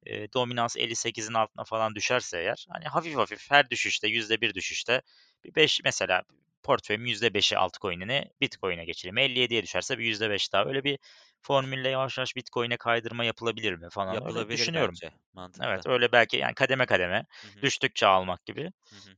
e, 0.06 0.32
dominans 0.32 0.76
58'in 0.76 1.34
altına 1.34 1.64
falan 1.64 1.94
düşerse 1.94 2.38
eğer 2.38 2.66
hani 2.68 2.84
hafif 2.84 3.16
hafif 3.16 3.50
her 3.50 3.70
düşüşte 3.70 4.08
%1 4.08 4.54
düşüşte 4.54 5.02
bir 5.44 5.54
5 5.54 5.80
mesela 5.84 6.22
portföyüm 6.62 7.06
%5'i 7.06 7.56
altcoin'ini 7.56 8.24
Bitcoin'e 8.40 8.84
geçireyim. 8.84 9.18
57'ye 9.18 9.62
düşerse 9.62 9.98
bir 9.98 10.04
%5 10.04 10.52
daha. 10.52 10.64
Öyle 10.64 10.84
bir 10.84 10.98
formülle 11.42 11.88
yavaş 11.88 12.18
yavaş 12.18 12.36
Bitcoin'e 12.36 12.76
kaydırma 12.76 13.24
yapılabilir 13.24 13.72
mi 13.72 13.88
falan 13.90 14.14
öyle 14.14 14.24
Yapılabilir 14.24 14.58
düşünüyorum. 14.58 14.94
bence. 15.02 15.14
Mantıklı. 15.32 15.66
Evet 15.68 15.86
öyle 15.86 16.12
belki 16.12 16.36
yani 16.36 16.54
kademe 16.54 16.86
kademe 16.86 17.26
Hı 17.42 17.48
hı. 17.48 17.62
düştükçe 17.62 18.06
almak 18.06 18.46
gibi 18.46 18.72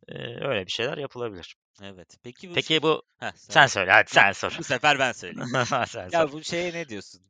e, 0.08 0.14
öyle 0.46 0.66
bir 0.66 0.70
şeyler 0.70 0.98
yapılabilir. 0.98 1.56
Evet. 1.82 2.16
Peki 2.22 2.50
bu 2.50 2.54
Peki 2.54 2.82
bu 2.82 3.02
Heh, 3.20 3.32
sen 3.36 3.66
söyle. 3.66 3.68
söyle 3.68 3.90
hadi 3.90 4.10
sen 4.10 4.32
sor. 4.32 4.56
bu 4.58 4.64
sefer 4.64 4.98
ben 4.98 5.12
söyleyeyim. 5.12 5.50
sen 5.86 6.08
sor. 6.08 6.12
Ya 6.12 6.32
bu 6.32 6.44
şeye 6.44 6.72
ne 6.72 6.88
diyorsun? 6.88 7.20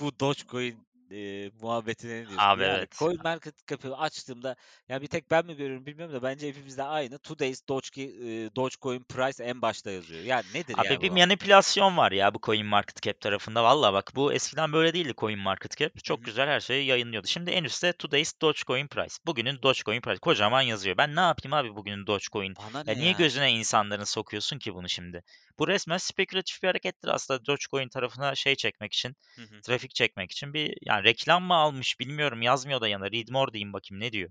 Bu 0.00 0.20
Dogecoin 0.20 0.86
e, 1.10 1.50
muhabbetine 1.62 2.12
ne 2.22 2.28
diyorsun? 2.28 2.52
Abi 2.52 2.62
Yani 2.62 2.78
evet. 2.78 2.90
CoinMarketCap'ı 2.98 3.96
açtığımda 3.96 4.56
ya 4.88 5.02
bir 5.02 5.06
tek 5.06 5.30
ben 5.30 5.46
mi 5.46 5.56
görüyorum 5.56 5.86
bilmiyorum 5.86 6.14
da 6.14 6.22
bence 6.22 6.48
hepimizde 6.48 6.82
aynı. 6.82 7.18
Today's 7.18 7.68
Doge, 7.68 8.02
e, 8.02 8.56
Dogecoin 8.56 9.04
price 9.04 9.44
en 9.44 9.62
başta 9.62 9.90
yazıyor. 9.90 10.22
Ya 10.22 10.38
nedir 10.54 10.76
yani 10.76 10.98
Abi 10.98 11.02
bir 11.02 11.10
bu? 11.10 11.20
manipülasyon 11.20 11.96
var 11.96 12.12
ya 12.12 12.34
bu 12.34 12.38
CoinMarketCap 12.42 13.20
tarafında. 13.20 13.64
Valla 13.64 13.92
bak 13.92 14.12
bu 14.14 14.32
eskiden 14.32 14.72
böyle 14.72 14.92
değildi 14.94 15.12
CoinMarketCap. 15.16 15.92
Hı 15.94 15.98
Çok 16.04 16.24
hı. 16.24 16.24
güzel 16.24 16.48
her 16.48 16.60
şeyi 16.60 16.86
yayınlıyordu. 16.86 17.26
Şimdi 17.26 17.50
en 17.50 17.64
üstte 17.64 17.92
Today's 17.92 18.32
Dogecoin 18.42 18.86
Price. 18.86 19.14
Bugünün 19.26 19.62
Dogecoin 19.62 20.00
Price. 20.00 20.18
Kocaman 20.18 20.62
yazıyor. 20.62 20.96
Ben 20.96 21.16
ne 21.16 21.20
yapayım 21.20 21.52
abi 21.54 21.76
bugünün 21.76 22.06
Dogecoin? 22.06 22.54
Bana 22.56 22.84
Ya 22.86 22.94
niye 22.94 23.12
yani? 23.12 23.16
gözüne 23.18 23.52
insanların 23.52 24.04
sokuyorsun 24.04 24.58
ki 24.58 24.74
bunu 24.74 24.88
şimdi? 24.88 25.22
Bu 25.58 25.68
resmen 25.68 25.96
spekülatif 25.98 26.62
bir 26.62 26.68
harekettir 26.68 27.08
aslında 27.08 27.46
Dogecoin 27.46 27.88
tarafına 27.88 28.34
şey 28.34 28.54
çekmek 28.54 28.92
için. 28.92 29.16
Hı 29.36 29.42
hı. 29.42 29.60
Trafik 29.62 29.94
çekmek 29.94 30.32
için 30.32 30.54
bir 30.54 30.74
yani 30.82 31.04
reklam 31.04 31.44
mı 31.44 31.54
almış 31.54 32.00
bilmiyorum 32.00 32.42
yazmıyor 32.42 32.80
da 32.80 32.88
yanına. 32.88 33.12
Read 33.12 33.28
more 33.28 33.52
diyeyim 33.52 33.72
bakayım 33.72 34.00
ne 34.00 34.12
diyor. 34.12 34.30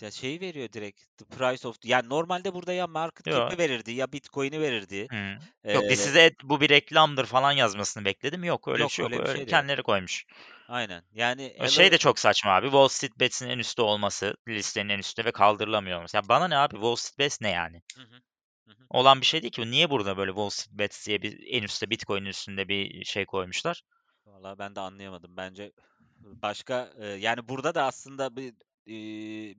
Ya 0.00 0.10
şeyi 0.10 0.40
veriyor 0.40 0.72
direkt. 0.72 1.00
The 1.18 1.24
price 1.24 1.68
of 1.68 1.76
yani 1.84 2.08
normalde 2.08 2.54
burada 2.54 2.72
ya 2.72 2.86
market 2.86 3.26
cap'i 3.26 3.58
verirdi 3.58 3.92
ya 3.92 4.12
Bitcoin'i 4.12 4.60
verirdi. 4.60 5.08
Hı. 5.10 5.38
Yok 5.74 5.84
biz 5.90 6.00
Ee, 6.00 6.04
size 6.04 6.30
bu 6.42 6.60
bir 6.60 6.68
reklamdır 6.68 7.26
falan 7.26 7.52
yazmasını 7.52 8.04
bekledim. 8.04 8.44
Yok 8.44 8.68
öyle 8.68 8.82
yok 8.82 8.90
şey 8.90 9.02
yok. 9.02 9.12
öyle 9.12 9.28
Öyle 9.28 9.38
şey 9.38 9.46
kendileri 9.46 9.82
koymuş. 9.82 10.24
Aynen. 10.68 11.02
Yani 11.12 11.56
O 11.60 11.68
şey 11.68 11.92
de 11.92 11.98
çok 11.98 12.18
saçma 12.18 12.50
abi. 12.50 12.66
Wall 12.66 12.88
Street 12.88 13.20
Bets'in 13.20 13.48
en 13.48 13.58
üstte 13.58 13.82
olması, 13.82 14.34
listenin 14.48 14.88
en 14.88 14.98
üstte 14.98 15.24
ve 15.24 15.32
kaldırılamıyor 15.32 15.96
olması. 15.96 16.16
Ya 16.16 16.28
bana 16.28 16.48
ne 16.48 16.56
abi 16.56 16.74
Wall 16.74 16.96
Street 16.96 17.18
Bets 17.18 17.40
ne 17.40 17.50
yani? 17.50 17.82
Hı 17.96 18.02
hı. 18.02 18.20
Olan 18.90 19.20
bir 19.20 19.26
şey 19.26 19.42
değil 19.42 19.52
ki. 19.52 19.62
bu. 19.62 19.70
Niye 19.70 19.90
burada 19.90 20.16
böyle 20.16 20.30
Wall 20.30 20.48
Street 20.48 20.78
Bets 20.78 21.06
diye 21.06 21.22
bir 21.22 21.46
en 21.46 21.62
üstte 21.62 21.90
Bitcoin'in 21.90 22.26
üstünde 22.26 22.68
bir 22.68 23.04
şey 23.04 23.26
koymuşlar? 23.26 23.82
Vallahi 24.26 24.58
ben 24.58 24.76
de 24.76 24.80
anlayamadım. 24.80 25.36
Bence 25.36 25.72
başka 26.22 26.92
e, 26.98 27.06
yani 27.06 27.48
burada 27.48 27.74
da 27.74 27.84
aslında 27.84 28.36
bir 28.36 28.54
e, 28.86 28.94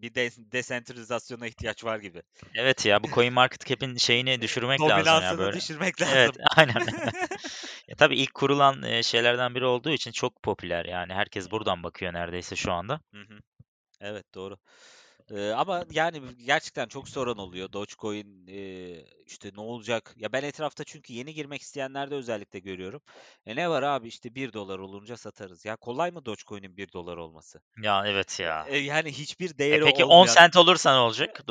bir 0.02 0.16
de, 0.16 0.30
desentralizasyona 0.52 1.48
ihtiyaç 1.48 1.84
var 1.84 2.00
gibi. 2.00 2.22
Evet 2.56 2.86
ya 2.86 3.04
bu 3.04 3.08
CoinMarketCap'in 3.12 3.98
şeyini 3.98 4.42
düşürmek 4.42 4.82
lazım 4.82 5.24
ya 5.24 5.38
böyle. 5.38 5.58
düşürmek 5.58 6.02
Evet 6.02 6.40
lazım. 6.40 6.44
aynen. 6.58 6.86
Ya 7.88 7.96
tabii 7.96 8.16
ilk 8.16 8.34
kurulan 8.34 8.84
e, 8.84 9.04
şeylerden 9.04 9.56
biri 9.56 9.66
olduğu 9.66 9.90
için 9.90 10.12
çok 10.12 10.44
popüler 10.44 10.86
yani. 10.86 11.14
Herkes 11.14 11.52
buradan 11.52 11.84
bakıyor 11.84 12.14
neredeyse 12.14 12.56
şu 12.56 12.72
anda. 12.72 13.00
Hı 13.14 13.22
hı. 13.22 13.40
Evet 14.02 14.34
doğru. 14.36 14.58
Ee, 15.32 15.50
ama 15.50 15.86
yani 15.92 16.22
gerçekten 16.46 16.88
çok 16.88 17.10
soran 17.10 17.38
oluyor. 17.38 17.74
Dogecoin 17.74 18.48
e, 18.48 18.62
işte 19.26 19.52
ne 19.56 19.62
olacak? 19.62 20.14
Ya 20.18 20.32
ben 20.32 20.44
etrafta 20.44 20.84
çünkü 20.84 21.14
yeni 21.14 21.34
girmek 21.34 21.62
isteyenlerde 21.62 22.16
özellikle 22.16 22.60
görüyorum. 22.60 23.02
E 23.46 23.56
ne 23.56 23.70
var 23.70 23.84
abi 23.84 24.08
işte 24.08 24.36
bir 24.36 24.54
dolar 24.54 24.80
olunca 24.80 25.18
satarız. 25.18 25.66
Ya 25.66 25.76
kolay 25.76 26.12
mı 26.12 26.26
Dogecoin'in 26.26 26.78
bir 26.78 26.92
dolar 26.92 27.18
olması? 27.18 27.62
Ya 27.84 28.04
evet 28.06 28.40
ya. 28.40 28.66
E, 28.70 28.78
yani 28.78 29.12
hiçbir 29.12 29.50
E 29.50 29.58
değeri 29.58 29.84
peki 29.84 30.06
10 30.06 30.10
olmayan 30.10 30.34
sent 30.34 30.58
olursa 30.58 30.94
ne 30.94 31.00
olacak? 31.00 31.44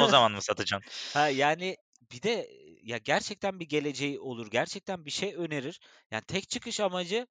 O 0.00 0.08
zaman 0.08 0.32
mı 0.32 0.42
satacaksın? 0.42 0.90
Ha, 1.14 1.28
yani 1.28 1.76
bir 2.12 2.22
de 2.22 2.48
ya 2.82 2.98
gerçekten 2.98 3.60
bir 3.60 3.68
geleceği 3.68 4.20
olur. 4.20 4.50
Gerçekten 4.50 5.04
bir 5.04 5.10
şey 5.10 5.34
önerir. 5.36 5.80
Yani 6.10 6.22
tek 6.22 6.50
çıkış 6.50 6.80
amacı 6.80 7.26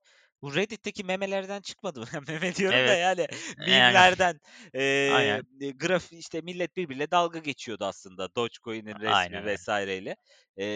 Bu 0.45 0.55
Reddit'teki 0.55 1.03
memelerden 1.03 1.62
çıkmadı 1.62 1.99
mı? 2.01 2.08
Meme 2.27 2.55
diyorum 2.55 2.88
da 2.88 2.93
Evet. 2.93 2.97
yani 2.97 3.27
Yani. 3.58 4.05
mimlerden. 4.05 4.39
Eee, 4.73 5.41
Aynen. 5.47 5.47
graf 5.75 6.13
işte 6.13 6.41
millet 6.41 6.77
birbiriyle 6.77 7.12
dalga 7.12 7.39
geçiyordu 7.39 7.86
aslında 7.86 8.36
Dogecoin'in 8.36 8.99
resmi 8.99 9.43
Aynen 9.43 9.45
vesaireyle. 9.45 10.15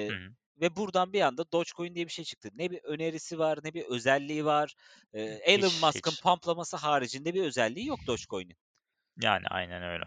Hı. 0.10 0.34
ve 0.62 0.76
buradan 0.76 1.14
bir 1.14 1.22
anda 1.22 1.52
Dogecoin 1.52 1.96
diye 1.96 2.06
bir 2.08 2.12
şey 2.12 2.26
çıktı. 2.26 2.50
Ne 2.54 2.72
bir 2.72 2.80
önerisi 2.84 3.40
var, 3.40 3.60
ne 3.64 3.74
bir 3.74 3.86
özelliği 3.86 4.46
var. 4.46 4.74
Eee, 5.14 5.42
Elon 5.44 5.76
Hiç, 5.76 5.80
Musk'ın 5.80 6.16
hiç. 6.16 6.24
pamplaması 6.24 6.78
haricinde 6.78 7.34
bir 7.34 7.44
özelliği 7.44 7.86
yok 7.88 8.08
Dogecoin'in. 8.08 8.56
Yani 9.22 9.48
aynen 9.48 9.84
öyle. 9.84 10.06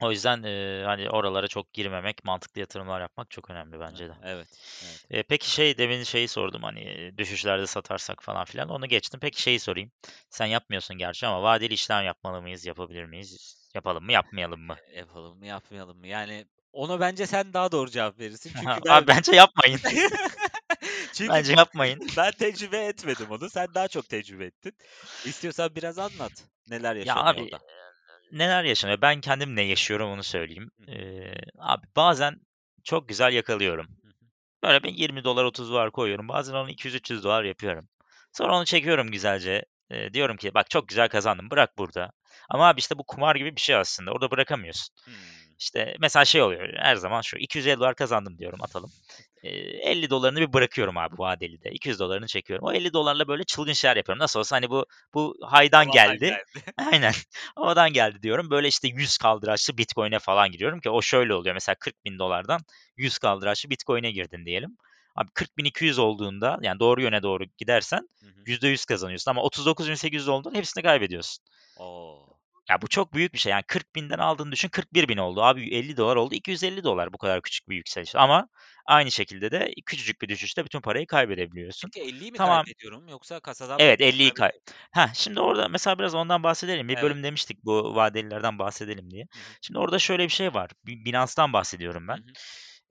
O 0.00 0.10
yüzden, 0.10 0.42
eee, 0.42 0.82
hani, 0.86 1.10
oralara 1.10 1.48
çok 1.48 1.72
girmemek, 1.72 2.24
mantıklı 2.24 2.60
yatırımlar 2.60 3.00
yapmak 3.00 3.30
çok 3.30 3.50
önemli 3.50 3.80
bence 3.80 4.08
de. 4.08 4.12
Evet, 4.24 4.48
evet. 4.84 5.10
Eee, 5.10 5.22
peki 5.22 5.50
şey, 5.50 5.78
demin 5.78 6.02
şeyi 6.02 6.28
sordum, 6.28 6.62
hani, 6.62 7.12
düşüşlerde 7.18 7.66
satarsak 7.66 8.22
falan 8.22 8.44
filan, 8.44 8.68
onu 8.68 8.86
geçtim. 8.86 9.20
Peki 9.20 9.42
şeyi 9.42 9.60
sorayım, 9.60 9.90
sen 10.30 10.46
yapmıyorsun 10.46 10.98
gerçi 10.98 11.26
ama 11.26 11.42
vadeli 11.42 11.74
işlem 11.74 12.04
yapmalı 12.04 12.42
mıyız, 12.42 12.66
yapabilir 12.66 13.04
miyiz? 13.04 13.56
Yapalım 13.74 14.04
mı, 14.04 14.12
yapmayalım 14.12 14.60
mı? 14.60 14.76
Yapalım 14.96 15.38
mı, 15.38 15.46
yapmayalım 15.46 15.98
mı? 15.98 16.06
Yani 16.06 16.46
ona 16.72 17.00
bence 17.00 17.26
sen 17.26 17.52
daha 17.52 17.72
doğru 17.72 17.90
cevap 17.90 18.18
verirsin. 18.18 18.52
Çünkü 18.60 18.80
ben 18.84 18.92
Abi 18.94 19.06
bence 19.06 19.36
yapmayın. 19.36 19.80
Çünkü 21.12 21.32
Bence 21.32 21.52
yapmayın. 21.52 22.00
ben 22.16 22.32
tecrübe 22.32 22.84
etmedim 22.84 23.30
onu. 23.30 23.50
Sen 23.50 23.74
daha 23.74 23.88
çok 23.88 24.08
tecrübe 24.08 24.44
ettin. 24.44 24.72
İstiyorsan 25.24 25.76
biraz 25.76 25.98
anlat. 25.98 26.32
Neler 26.70 26.94
Ya 26.96 26.98
yaşanıyor 27.14 27.34
abi, 27.34 27.42
orada? 27.42 27.60
Neler 28.32 28.64
yaşanıyor? 28.64 29.00
Ben 29.02 29.20
kendim 29.20 29.56
ne 29.56 29.62
yaşıyorum 29.62 30.10
onu 30.10 30.22
söyleyeyim. 30.22 30.70
Eee, 30.88 31.34
abi 31.58 31.86
bazen 31.96 32.40
çok 32.84 33.08
güzel 33.08 33.32
yakalıyorum. 33.32 33.86
Böyle 34.64 34.82
bir 34.82 34.90
$20 34.94 35.44
$30 35.44 35.90
koyuyorum. 35.92 36.28
Bazen 36.28 36.54
onu 36.54 36.70
$200-300 36.70 37.44
yapıyorum. 37.44 37.88
Sonra 38.32 38.56
onu 38.56 38.64
çekiyorum 38.64 39.10
güzelce. 39.10 39.64
Eee, 39.90 40.14
diyorum 40.14 40.36
ki 40.36 40.54
bak 40.54 40.70
çok 40.70 40.88
güzel 40.88 41.08
kazandım, 41.08 41.50
bırak 41.50 41.78
burada. 41.78 42.12
Ama 42.50 42.68
abi 42.68 42.80
işte 42.80 42.98
bu 42.98 43.04
kumar 43.04 43.36
gibi 43.36 43.56
bir 43.56 43.60
şey 43.60 43.76
aslında. 43.76 44.12
Orada 44.12 44.30
bırakamıyorsun. 44.30 44.94
Hımm. 45.04 45.14
İşte 45.58 45.96
mesela 46.00 46.24
şey 46.24 46.42
oluyor 46.42 46.68
her 46.76 46.96
zaman 46.96 47.20
şu 47.20 47.36
$250 47.38 47.94
kazandım 47.94 48.38
diyorum 48.38 48.62
atalım. 48.62 48.90
Eee, 49.42 49.50
$50'larını 49.90 50.40
bir 50.40 50.52
bırakıyorum 50.52 50.96
abi 50.98 51.18
vadelide. 51.18 51.70
$200'larını 51.70 52.26
çekiyorum. 52.26 52.66
O 52.66 52.72
$50'larla 52.72 53.28
böyle 53.28 53.44
çılgın 53.44 53.72
şeyler 53.72 53.96
yapıyorum. 53.96 54.18
Nasıl 54.22 54.40
olsa 54.40 54.56
hani 54.56 54.70
bu 54.70 54.86
bu 55.14 55.36
haydan 55.42 55.86
Havadan 55.86 55.90
geldi. 55.90 56.26
geldi. 56.26 56.44
Aynen. 56.92 57.12
Havadan 57.56 57.92
geldi 57.92 58.22
diyorum. 58.22 58.50
Böyle 58.50 58.68
işte 58.68 58.88
100 58.88 59.18
kaldıraçlı 59.18 59.78
Bitcoin'e 59.78 60.18
falan 60.18 60.50
giriyorum 60.50 60.80
ki 60.80 60.90
o 60.90 61.02
şöyle 61.02 61.34
oluyor. 61.34 61.54
Mesela 61.54 61.76
$40.000'dan 61.80 62.60
100 62.96 63.18
kaldıraçlı 63.18 63.70
Bitcoin'e 63.70 64.10
girdin 64.10 64.46
diyelim. 64.46 64.76
Abi 65.16 65.30
40.200 65.34 65.98
olduğunda 65.98 66.58
yani 66.62 66.80
doğru 66.80 67.02
yöne 67.02 67.22
doğru 67.22 67.44
gidersen 67.58 68.08
Hı 68.20 68.26
hı. 68.26 68.46
%100 68.46 68.84
kazanıyorsun 68.84 69.30
ama 69.30 69.42
39.800 69.42 70.28
olduğunda 70.28 70.58
hepsini 70.58 70.82
kaybediyorsun. 70.82 71.44
O! 71.76 72.39
Ya 72.70 72.82
bu 72.82 72.88
çok 72.88 73.14
büyük 73.14 73.34
bir 73.34 73.38
şey. 73.38 73.52
Yani 73.52 73.62
40.000'den 73.66 74.18
aldığını 74.18 74.52
düşün 74.52 74.68
41.000 74.68 75.16
oldu. 75.18 75.42
Abi 75.42 75.62
$50 75.74 76.16
oldu. 76.16 76.34
$250 76.34 77.12
bu 77.12 77.18
kadar 77.18 77.42
küçük 77.42 77.68
bir 77.68 77.76
yükseliş. 77.76 78.16
Ama 78.16 78.48
aynı 78.86 79.10
şekilde 79.10 79.50
de 79.50 79.72
küçücük 79.86 80.22
bir 80.22 80.28
düşüşte 80.28 80.64
bütün 80.64 80.80
parayı 80.80 81.06
kaybedebiliyorsun. 81.06 81.90
Peki 81.92 82.00
50'yi 82.00 82.32
mi 82.32 82.38
Tamam. 82.38 82.64
kaybediyorum 82.64 83.08
yoksa 83.08 83.40
kasadan 83.40 83.78
Evet 83.78 84.00
bakınca 84.00 84.24
50'yi 84.24 84.30
kay? 84.34 84.50
Heh, 84.92 85.14
şimdi 85.14 85.40
orada 85.40 85.68
mesela 85.68 85.98
biraz 85.98 86.14
ondan 86.14 86.42
bahsedelim. 86.42 86.88
Bir 86.88 86.92
Evet. 86.96 87.02
bölüm 87.02 87.22
demiştik 87.22 87.64
bu 87.64 87.94
vadelilerden 87.96 88.58
bahsedelim 88.58 89.10
diye. 89.10 89.24
Hı 89.34 89.38
hı. 89.40 89.56
Şimdi 89.62 89.78
orada 89.78 89.98
şöyle 89.98 90.24
bir 90.24 90.28
şey 90.28 90.54
var. 90.54 90.70
Bi 90.86 91.04
Binance'dan 91.04 91.52
bahsediyorum 91.52 92.08
ben. 92.08 92.18
hı. 92.18 92.36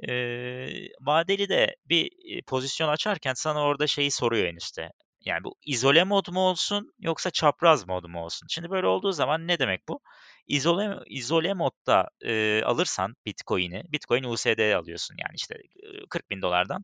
Eee, 0.07 0.89
vadelide 1.01 1.75
bir, 1.85 2.09
pozisyon 2.47 2.89
açarken 2.89 3.33
sana 3.33 3.61
orada 3.63 3.87
şeyi 3.87 4.11
soruyor 4.11 4.45
en 4.47 4.55
üstte. 4.55 4.89
Yani 5.25 5.43
bu 5.43 5.55
izole 5.65 6.03
mod 6.03 6.27
mu 6.31 6.39
olsun 6.39 6.93
yoksa 6.99 7.31
çapraz 7.31 7.87
mod 7.87 8.05
mu 8.05 8.23
olsun? 8.25 8.47
Şimdi 8.49 8.69
böyle 8.69 8.87
olduğu 8.87 9.11
zaman 9.11 9.47
ne 9.47 9.59
demek 9.59 9.87
bu? 9.87 9.99
İzole 10.47 10.99
izole 11.07 11.53
modda, 11.53 12.09
eee, 12.23 12.63
alırsan 12.63 13.15
Bitcoin'i, 13.25 13.83
Bitcoin 13.91 14.23
USD'ye 14.23 14.75
alıyorsun 14.75 15.15
yani 15.19 15.35
işte, 15.35 15.55
eee, 15.83 16.01
$40.000'dan, 16.09 16.83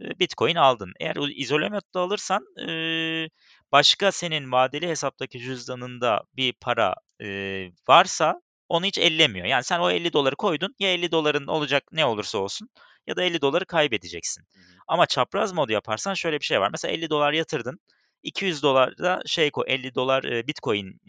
eee, 0.00 0.18
Bitcoin 0.20 0.54
aldın. 0.56 0.92
Eğer 1.00 1.16
izole 1.36 1.68
modda 1.68 2.00
alırsan, 2.00 2.46
eee, 2.58 3.28
başka 3.72 4.12
senin 4.12 4.52
vadeli 4.52 4.88
hesaptaki 4.88 5.38
cüzdanında 5.38 6.22
bir 6.36 6.52
para, 6.60 6.94
eee, 7.20 7.72
varsa 7.88 8.40
onu 8.68 8.84
hiç 8.86 8.98
ellemiyor. 8.98 9.46
Yani 9.46 9.64
sen 9.64 9.80
o 9.80 9.90
$50'ları 9.90 10.36
koydun, 10.36 10.74
ya 10.78 10.92
$50'ların 10.92 11.46
olacak 11.46 11.82
ne 11.92 12.04
olursa 12.06 12.38
olsun 12.38 12.68
ya 13.06 13.16
da 13.16 13.22
$50'ları 13.22 13.64
kaybedeceksin. 13.66 14.42
Hı 14.54 14.58
hı. 14.60 14.62
Ama 14.88 15.06
çapraz 15.06 15.52
mod 15.52 15.68
yaparsan 15.70 16.14
şöyle 16.14 16.40
bir 16.40 16.44
şey 16.44 16.60
var. 16.60 16.68
Mesela 16.72 16.92
$50 16.94 17.32
yatırdın, 17.34 17.80
$200 18.22 18.98
da 18.98 19.22
şey 19.26 19.50
koy 19.50 19.64
$50 19.68 20.24
eee, 20.24 20.46
Bitcoin, 20.46 21.00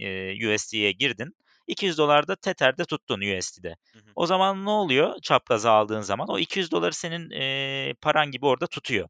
USD'ye 0.54 0.92
girdin. 0.92 1.36
$200 1.68 2.28
da 2.28 2.36
Tether'de 2.36 2.86
tuttun 2.86 3.22
USD'de. 3.22 3.76
Hı 3.94 4.00
hı. 4.00 4.04
O 4.16 4.26
zaman 4.26 4.66
ne 4.66 4.70
oluyor 4.70 5.16
çapraza 5.22 5.72
aldığın 5.72 6.02
zaman? 6.02 6.30
O 6.30 6.40
$200'ları 6.40 6.94
senin, 6.94 7.30
eee, 7.30 7.94
paran 8.02 8.32
gibi 8.32 8.46
orada 8.46 8.68
tutuyor. 8.68 9.10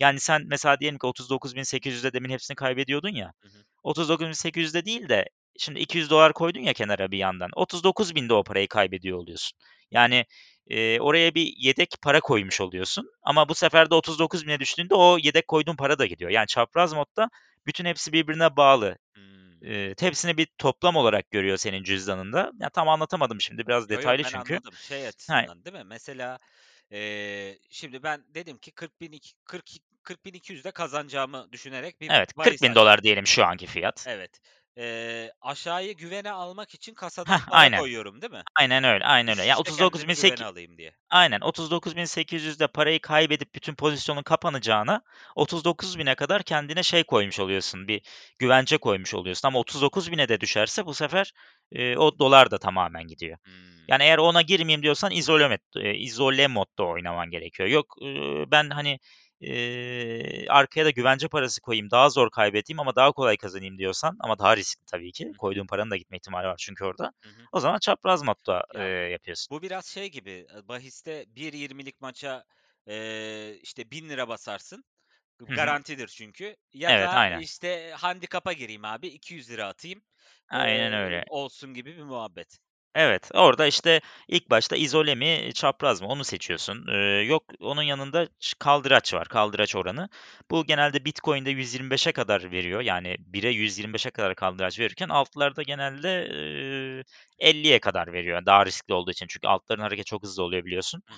Yani 0.00 0.20
sen 0.20 0.42
mesela 0.46 0.80
diyelim 0.80 0.98
ki 0.98 1.06
39.800'de 1.06 2.12
demin 2.12 2.30
hepsini 2.30 2.54
kaybediyordun 2.56 3.08
ya. 3.14 3.32
Hı 3.42 3.48
hı. 3.48 3.64
39.800'de 3.82 4.84
değil 4.84 5.08
de 5.08 5.24
şimdi 5.58 5.80
$200 5.80 6.32
koydun 6.32 6.60
ya 6.60 6.72
kenara 6.72 7.10
bir 7.10 7.18
yandan. 7.18 7.50
39.000'de 7.56 8.34
o 8.34 8.44
parayı 8.44 8.68
kaybediyor 8.68 9.18
oluyorsun. 9.18 9.58
Yani, 9.90 10.24
eee, 10.70 11.00
oraya 11.00 11.34
bir 11.34 11.54
yedek 11.58 11.94
para 12.02 12.20
koymuş 12.20 12.60
oluyorsun 12.60 13.10
ama 13.22 13.48
bu 13.48 13.54
sefer 13.54 13.90
de 13.90 13.94
39.000'e 13.94 14.60
düştüğünde 14.60 14.94
o 14.94 15.18
yedek 15.22 15.48
koyduğun 15.48 15.76
para 15.76 15.98
da 15.98 16.06
gidiyor. 16.06 16.30
Yani 16.30 16.46
çapraz 16.46 16.92
modda 16.92 17.28
bütün 17.66 17.84
hepsi 17.84 18.12
birbirine 18.12 18.56
bağlı. 18.56 18.96
Hımm. 19.16 19.62
Eee, 19.62 19.94
hepsini 20.00 20.36
bir 20.36 20.48
toplam 20.58 20.96
olarak 20.96 21.30
görüyor 21.30 21.56
senin 21.56 21.82
cüzdanında. 21.84 22.52
Ya 22.60 22.70
tam 22.70 22.88
anlatamadım 22.88 23.40
şimdi 23.40 23.66
biraz 23.66 23.88
detaylı 23.88 24.22
ben 24.22 24.32
çünkü. 24.32 24.60
anladım. 24.60 24.78
Şey 24.78 25.06
Ha 25.28 25.46
açısından 25.46 25.64
değil 25.64 25.76
mi? 25.76 25.84
Mesela, 25.84 26.38
eee, 26.90 27.58
şimdi 27.70 28.02
ben 28.02 28.24
dedim 28.34 28.58
ki 28.58 28.72
40.002 28.72 29.34
40 29.44 29.64
40.200'de 30.02 30.70
kazanacağımı 30.70 31.52
düşünerek 31.52 32.00
bir 32.00 32.14
Evet, 32.14 32.36
bahis 32.36 32.66
açtım. 32.66 32.66
$40.000 32.66 33.02
diyelim 33.02 33.26
şu 33.26 33.44
anki 33.44 33.66
fiyat. 33.66 34.06
Evet. 34.06 34.40
Eee, 34.76 35.32
aşağıyı 35.40 35.96
güvene 35.96 36.30
almak 36.30 36.74
için 36.74 36.94
kasadan 36.94 37.40
Hah, 37.40 37.46
para 37.46 37.68
aynen. 37.70 37.78
koyuyorum 37.78 38.22
değil 38.22 38.32
mi? 38.32 38.44
Aynen 38.56 38.84
öyle, 38.84 39.04
aynen 39.04 39.38
öyle. 39.38 39.48
Ya 39.48 39.56
İşte 39.56 39.62
kendimi 39.62 40.14
39.800 40.14 40.14
güvene 40.14 40.44
alayım 40.44 40.78
diye. 40.78 40.94
Aynen 41.10 41.40
39.800'de 41.40 42.66
parayı 42.66 43.00
kaybedip 43.00 43.54
bütün 43.54 43.74
pozisyonun 43.74 44.22
kapanacağına 44.22 45.02
39.000'e 45.36 46.14
kadar 46.14 46.42
kendine 46.42 46.82
şey 46.82 47.04
koymuş 47.04 47.40
oluyorsun, 47.40 47.88
bir 47.88 48.02
güvence 48.38 48.78
koymuş 48.78 49.14
oluyorsun 49.14 49.48
ama 49.48 49.58
39.000'e 49.60 50.28
de 50.28 50.40
düşerse 50.40 50.86
bu 50.86 50.94
sefer, 50.94 51.32
eee, 51.72 51.96
o 51.96 52.18
dolar 52.18 52.50
da 52.50 52.58
tamamen 52.58 53.04
gidiyor. 53.08 53.38
Hımm. 53.44 53.84
Yani 53.88 54.02
eğer 54.02 54.18
ona 54.18 54.42
girmeyeyim 54.42 54.82
diyorsan 54.82 55.10
izole 55.12 55.48
met 55.48 55.62
izole 55.94 56.48
modda 56.48 56.84
oynaman 56.84 57.30
gerekiyor. 57.30 57.68
Yok, 57.68 57.94
ııı, 58.02 58.50
ben 58.50 58.70
hani, 58.70 58.98
eee, 59.46 60.46
arkaya 60.48 60.84
da 60.86 60.90
güvence 60.90 61.28
parası 61.28 61.60
koyayım, 61.60 61.90
daha 61.90 62.10
zor 62.10 62.30
kaybedeyim 62.30 62.80
ama 62.80 62.96
daha 62.96 63.12
kolay 63.12 63.36
kazanayım 63.36 63.78
diyorsan 63.78 64.16
ama 64.20 64.38
daha 64.38 64.56
riskli 64.56 64.84
tabii 64.86 65.12
ki. 65.12 65.32
Koyduğun 65.38 65.66
paranın 65.66 65.90
da 65.90 65.96
gitme 65.96 66.16
ihtimali 66.16 66.46
var 66.48 66.56
çünkü 66.58 66.84
orada. 66.84 67.12
Hı 67.22 67.28
hı. 67.30 67.48
O 67.52 67.60
zaman 67.60 67.78
çapraz 67.78 68.22
modda, 68.22 68.64
eee, 68.76 68.80
Ya, 68.80 68.90
yapıyorsun. 69.12 69.50
bu 69.50 69.62
biraz 69.62 69.86
şey 69.86 70.10
gibi, 70.10 70.30
eee, 70.30 70.68
bahiste 70.68 71.24
1.20'lik 71.28 72.00
maça, 72.00 72.44
eee, 72.86 73.58
işte 73.62 73.90
₺1000 73.90 74.28
basarsın. 74.28 74.84
Hı 75.48 75.54
hı. 75.54 75.78
Garantidir 75.78 76.08
çünkü. 76.08 76.56
Ya 76.74 76.96
Evet, 76.96 77.12
da 77.12 77.14
aynen. 77.14 77.44
işte 77.44 77.92
handikapa 77.98 78.52
gireyim 78.52 78.84
abi, 78.84 79.08
$200 79.08 79.64
atayım, 79.64 80.02
Aynen 80.48 80.92
öyle. 80.92 81.24
olsun 81.26 81.74
gibi 81.74 81.96
bir 81.98 82.02
muhabbet. 82.04 82.60
Evet, 82.94 83.30
orada 83.34 83.66
işte 83.66 84.00
ilk 84.28 84.50
başta 84.50 84.76
izole 84.76 85.14
mi, 85.14 85.50
çapraz 85.54 86.00
mı 86.02 86.08
onu 86.08 86.24
seçiyorsun. 86.24 86.86
Eee, 86.88 86.94
yok 87.28 87.44
onun 87.60 87.82
yanında 87.82 88.28
kaldıraç 88.58 89.14
var, 89.14 89.28
kaldıraç 89.28 89.76
oranı. 89.76 90.08
Bu 90.50 90.64
genelde 90.66 91.04
Bitcoin'de 91.04 91.50
125'e 91.50 92.12
kadar 92.12 92.50
veriyor. 92.52 92.80
Yani 92.80 93.16
1'e 93.18 93.48
125'e 93.50 94.10
kadar 94.10 94.34
kaldıraç 94.34 94.78
verirken 94.78 95.08
altlarda 95.08 95.62
genelde, 95.62 96.26
eee, 96.28 97.04
50'ye 97.38 97.78
kadar 97.80 98.12
veriyor 98.12 98.46
daha 98.46 98.66
riskli 98.66 98.94
olduğu 98.94 99.10
için. 99.10 99.26
Çünkü 99.26 99.46
altların 99.48 99.80
hareketi 99.82 100.06
çok 100.10 100.22
hızlı 100.22 100.42
oluyor 100.42 100.64
biliyorsun. 100.64 101.02
Hı 101.08 101.14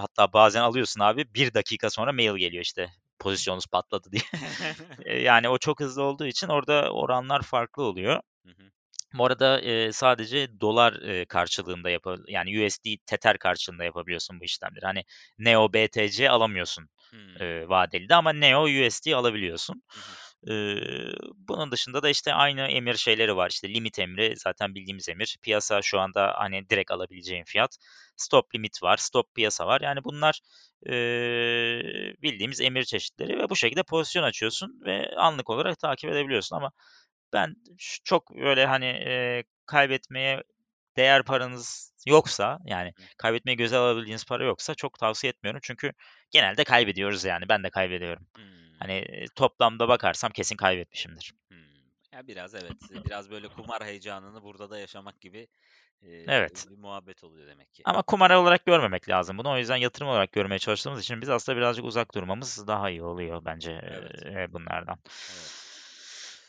hatta 0.00 0.32
bazen 0.32 0.62
alıyorsun 0.62 1.00
abi 1.00 1.34
1 1.34 1.54
dakika 1.54 1.90
sonra 1.90 2.12
mail 2.12 2.36
geliyor 2.36 2.62
işte 2.64 2.90
pozisyonunuz 3.18 3.66
patladı 3.66 4.08
diye. 4.12 4.22
Yani 5.24 5.48
o 5.48 5.58
çok 5.58 5.80
hızlı 5.80 6.02
olduğu 6.02 6.26
için 6.26 6.48
orada 6.48 6.90
oranlar 6.92 7.42
farklı 7.42 7.82
oluyor. 7.82 8.20
Hı 8.46 8.48
hı. 8.50 8.70
Bu 9.14 9.24
arada, 9.26 9.60
eee, 9.60 9.92
sadece 9.92 10.60
dolar, 10.60 10.92
eee, 11.02 11.24
karşılığında 11.24 11.90
yapa 11.90 12.16
yani 12.28 12.60
USD 12.64 12.96
Tether 13.06 13.38
karşılığında 13.38 13.84
yapabiliyorsun 13.84 14.40
bu 14.40 14.44
işlemleri. 14.44 14.84
Hani 14.86 15.04
Neo 15.38 15.72
BTC 15.72 16.30
alamıyorsun, 16.30 16.88
Hımm. 17.10 17.36
eee, 17.40 17.68
vadelide 17.68 18.14
ama 18.14 18.32
Neo 18.32 18.62
USD 18.64 19.14
alabiliyorsun. 19.14 19.82
Hı. 19.92 20.52
Ee, 20.52 21.12
bunun 21.36 21.70
dışında 21.70 22.02
da 22.02 22.08
işte 22.08 22.34
aynı 22.34 22.60
emir 22.60 22.94
şeyleri 22.94 23.36
var. 23.36 23.50
İşte 23.50 23.68
limit 23.74 23.98
emri 23.98 24.34
zaten 24.36 24.74
bildiğimiz 24.74 25.08
emir. 25.08 25.36
Piyasa 25.42 25.82
şu 25.82 26.00
anda 26.00 26.34
hani 26.38 26.68
direkt 26.70 26.90
alabileceğin 26.90 27.44
fiyat. 27.44 27.76
Stop 28.16 28.54
limit 28.54 28.82
var, 28.82 28.96
stop 28.96 29.34
piyasa 29.34 29.66
var. 29.66 29.80
Yani 29.80 30.04
bunlar 30.04 30.40
e, 30.86 30.92
bildiğimiz 32.22 32.60
emir 32.60 32.82
çeşitleri 32.84 33.38
ve 33.38 33.48
bu 33.50 33.56
şekilde 33.56 33.82
pozisyon 33.82 34.22
açıyorsun 34.22 34.80
ve 34.84 35.10
anlık 35.16 35.50
olarak 35.50 35.78
takip 35.78 36.10
edebiliyorsun 36.10 36.56
ama 36.56 36.70
ben 37.32 37.56
çok 38.04 38.36
böyle 38.36 38.66
hani 38.66 38.86
e, 38.86 39.44
kaybetmeye 39.66 40.42
değer 40.96 41.22
paranız 41.22 41.92
yoksa 42.06 42.58
yani 42.64 42.92
kaybetmeyi 43.18 43.56
göze 43.56 43.76
alabildiğiniz 43.76 44.24
para 44.24 44.44
yoksa 44.44 44.74
çok 44.74 44.98
tavsiye 44.98 45.30
etmiyorum. 45.30 45.60
Çünkü 45.64 45.92
genelde 46.30 46.64
kaybediyoruz 46.64 47.24
yani. 47.24 47.48
Ben 47.48 47.64
de 47.64 47.70
kaybediyorum. 47.70 48.26
Hmm. 48.36 48.44
Hani 48.78 49.26
toplamda 49.36 49.88
bakarsam 49.88 50.30
kesin 50.30 50.56
kaybetmişimdir. 50.56 51.32
Hmm. 51.48 51.58
Ya 52.12 52.26
biraz 52.26 52.54
evet. 52.54 52.72
Biraz 53.06 53.30
böyle 53.30 53.48
kumar 53.48 53.84
heyecanını 53.84 54.42
burada 54.42 54.70
da 54.70 54.78
yaşamak 54.78 55.20
gibi 55.20 55.48
e, 56.02 56.08
Evet. 56.10 56.66
bir 56.70 56.78
muhabbet 56.78 57.24
oluyor 57.24 57.46
demek 57.46 57.74
ki. 57.74 57.82
Ama 57.84 58.02
kumar 58.02 58.30
olarak 58.30 58.66
görmemek 58.66 59.08
lazım 59.08 59.38
bunu. 59.38 59.50
O 59.50 59.58
yüzden 59.58 59.76
yatırım 59.76 60.08
olarak 60.08 60.32
görmeye 60.32 60.58
çalıştığımız 60.58 61.00
için 61.00 61.20
biz 61.20 61.28
aslında 61.28 61.58
birazcık 61.58 61.84
uzak 61.84 62.14
durmamız 62.14 62.66
daha 62.66 62.90
iyi 62.90 63.02
oluyor 63.02 63.44
bence 63.44 63.80
Evet. 63.82 64.26
e, 64.26 64.52
bunlardan. 64.52 64.98
Evet. 65.06 65.67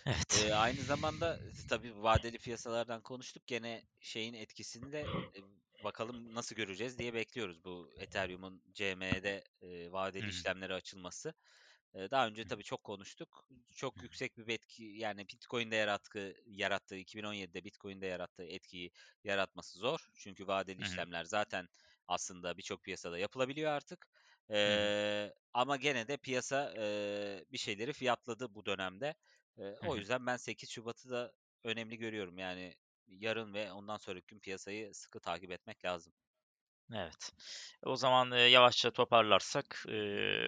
Evet. 0.09 0.27
Ee, 0.31 0.53
aynı 0.53 0.83
zamanda 0.83 1.39
tabii 1.67 2.03
vadeli 2.03 2.37
piyasalardan 2.39 3.01
konuştuk. 3.01 3.47
Gene 3.47 3.83
şeyin 3.99 4.33
etkisini 4.33 4.91
de 4.91 5.03
e, 5.35 5.39
bakalım 5.83 6.35
nasıl 6.35 6.55
göreceğiz 6.55 6.99
diye 6.99 7.13
bekliyoruz 7.13 7.63
bu 7.63 7.91
Ethereum'un 7.97 8.63
CME'de 8.73 9.43
e, 9.61 9.91
vadeli 9.91 10.27
Hı. 10.27 10.29
işlemlere 10.29 10.73
açılması. 10.73 11.33
E, 11.93 12.11
daha 12.11 12.27
önce 12.27 12.45
tabii 12.45 12.63
çok 12.63 12.83
konuştuk. 12.83 13.47
Çok 13.75 14.03
yüksek 14.03 14.37
bir 14.37 14.47
etki 14.53 14.83
yani 14.83 15.27
Bitcoin'de 15.29 15.75
yarattığı, 15.75 16.35
yarattığı 16.45 16.95
2017'de 16.97 17.63
Bitcoin'de 17.65 18.05
yarattığı 18.07 18.43
etkiyi 18.45 18.91
yaratması 19.23 19.79
zor. 19.79 20.07
Çünkü 20.15 20.47
vadeli 20.47 20.81
Hı 20.81 20.85
hı. 20.85 20.99
işlemler 20.99 21.23
zaten 21.25 21.67
aslında 22.07 22.57
birçok 22.57 22.83
piyasada 22.83 23.19
yapılabiliyor 23.19 23.71
artık. 23.71 24.07
hı. 24.65 24.89
E, 24.91 25.33
ama 25.53 25.77
gene 25.77 26.07
de 26.07 26.17
piyasa 26.17 26.73
e, 26.77 27.45
bir 27.51 27.57
şeyleri 27.57 27.93
fiyatladı 27.93 28.55
bu 28.55 28.65
dönemde. 28.65 29.15
E, 29.57 29.75
o 29.81 29.95
yüzden 29.97 30.25
ben 30.25 30.37
8 30.37 30.69
Şubat'ı 30.69 31.09
da 31.09 31.33
önemli 31.63 31.97
görüyorum. 31.97 32.37
Yani 32.37 32.75
yarın 33.07 33.53
ve 33.53 33.71
ondan 33.71 33.97
sonraki 33.97 34.25
gün 34.27 34.39
piyasayı 34.39 34.93
sıkı 34.93 35.19
takip 35.19 35.51
etmek 35.51 35.85
lazım. 35.85 36.13
Evet. 36.93 37.31
O 37.83 37.95
zaman 37.95 38.31
e, 38.31 38.39
yavaşça 38.39 38.91
toparlarsak 38.91 39.83
e, 39.87 39.91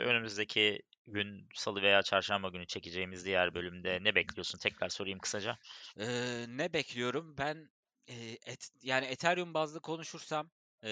önümüzdeki 0.05 0.81
gün 1.07 1.47
salı 1.55 1.81
veya 1.81 2.03
çarşamba 2.03 2.49
günü 2.49 2.67
çekeceğimiz 2.67 3.25
diğer 3.25 3.53
bölümde 3.53 3.99
ne 4.03 4.15
bekliyorsun? 4.15 4.59
Tekrar 4.59 4.89
sorayım 4.89 5.19
kısaca. 5.19 5.57
Ee, 5.99 6.45
ne 6.49 6.73
bekliyorum? 6.73 7.37
Ben 7.37 7.69
e, 8.07 8.15
et, 8.45 8.69
yani 8.81 9.05
Ethereum 9.05 9.53
bazlı 9.53 9.81
konuşursam 9.81 10.51
e, 10.83 10.89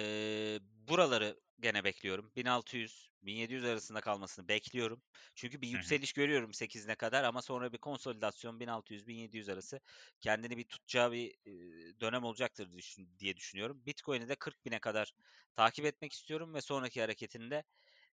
buraları 0.61 1.39
gene 1.61 1.83
bekliyorum. 1.83 2.31
1600 2.35 3.09
1700 3.23 3.65
arasında 3.65 4.01
kalmasını 4.01 4.47
bekliyorum. 4.47 5.01
Çünkü 5.35 5.61
bir 5.61 5.67
yükseliş 5.67 6.13
görüyorum 6.13 6.53
8'ine 6.53 6.95
kadar 6.95 7.23
ama 7.23 7.41
sonra 7.41 7.73
bir 7.73 7.77
konsolidasyon 7.77 8.59
1600-1700 8.59 9.53
arası 9.53 9.79
kendini 10.21 10.57
bir 10.57 10.63
tutacağı 10.63 11.11
bir 11.11 11.35
dönem 12.01 12.23
olacaktır 12.23 12.69
diye 13.19 13.37
düşünüyorum. 13.37 13.81
Bitcoin'i 13.85 14.29
de 14.29 14.35
40 14.35 14.65
bine 14.65 14.79
kadar 14.79 15.13
takip 15.55 15.85
etmek 15.85 16.13
istiyorum 16.13 16.53
ve 16.53 16.61
sonraki 16.61 17.01
hareketinde 17.01 17.63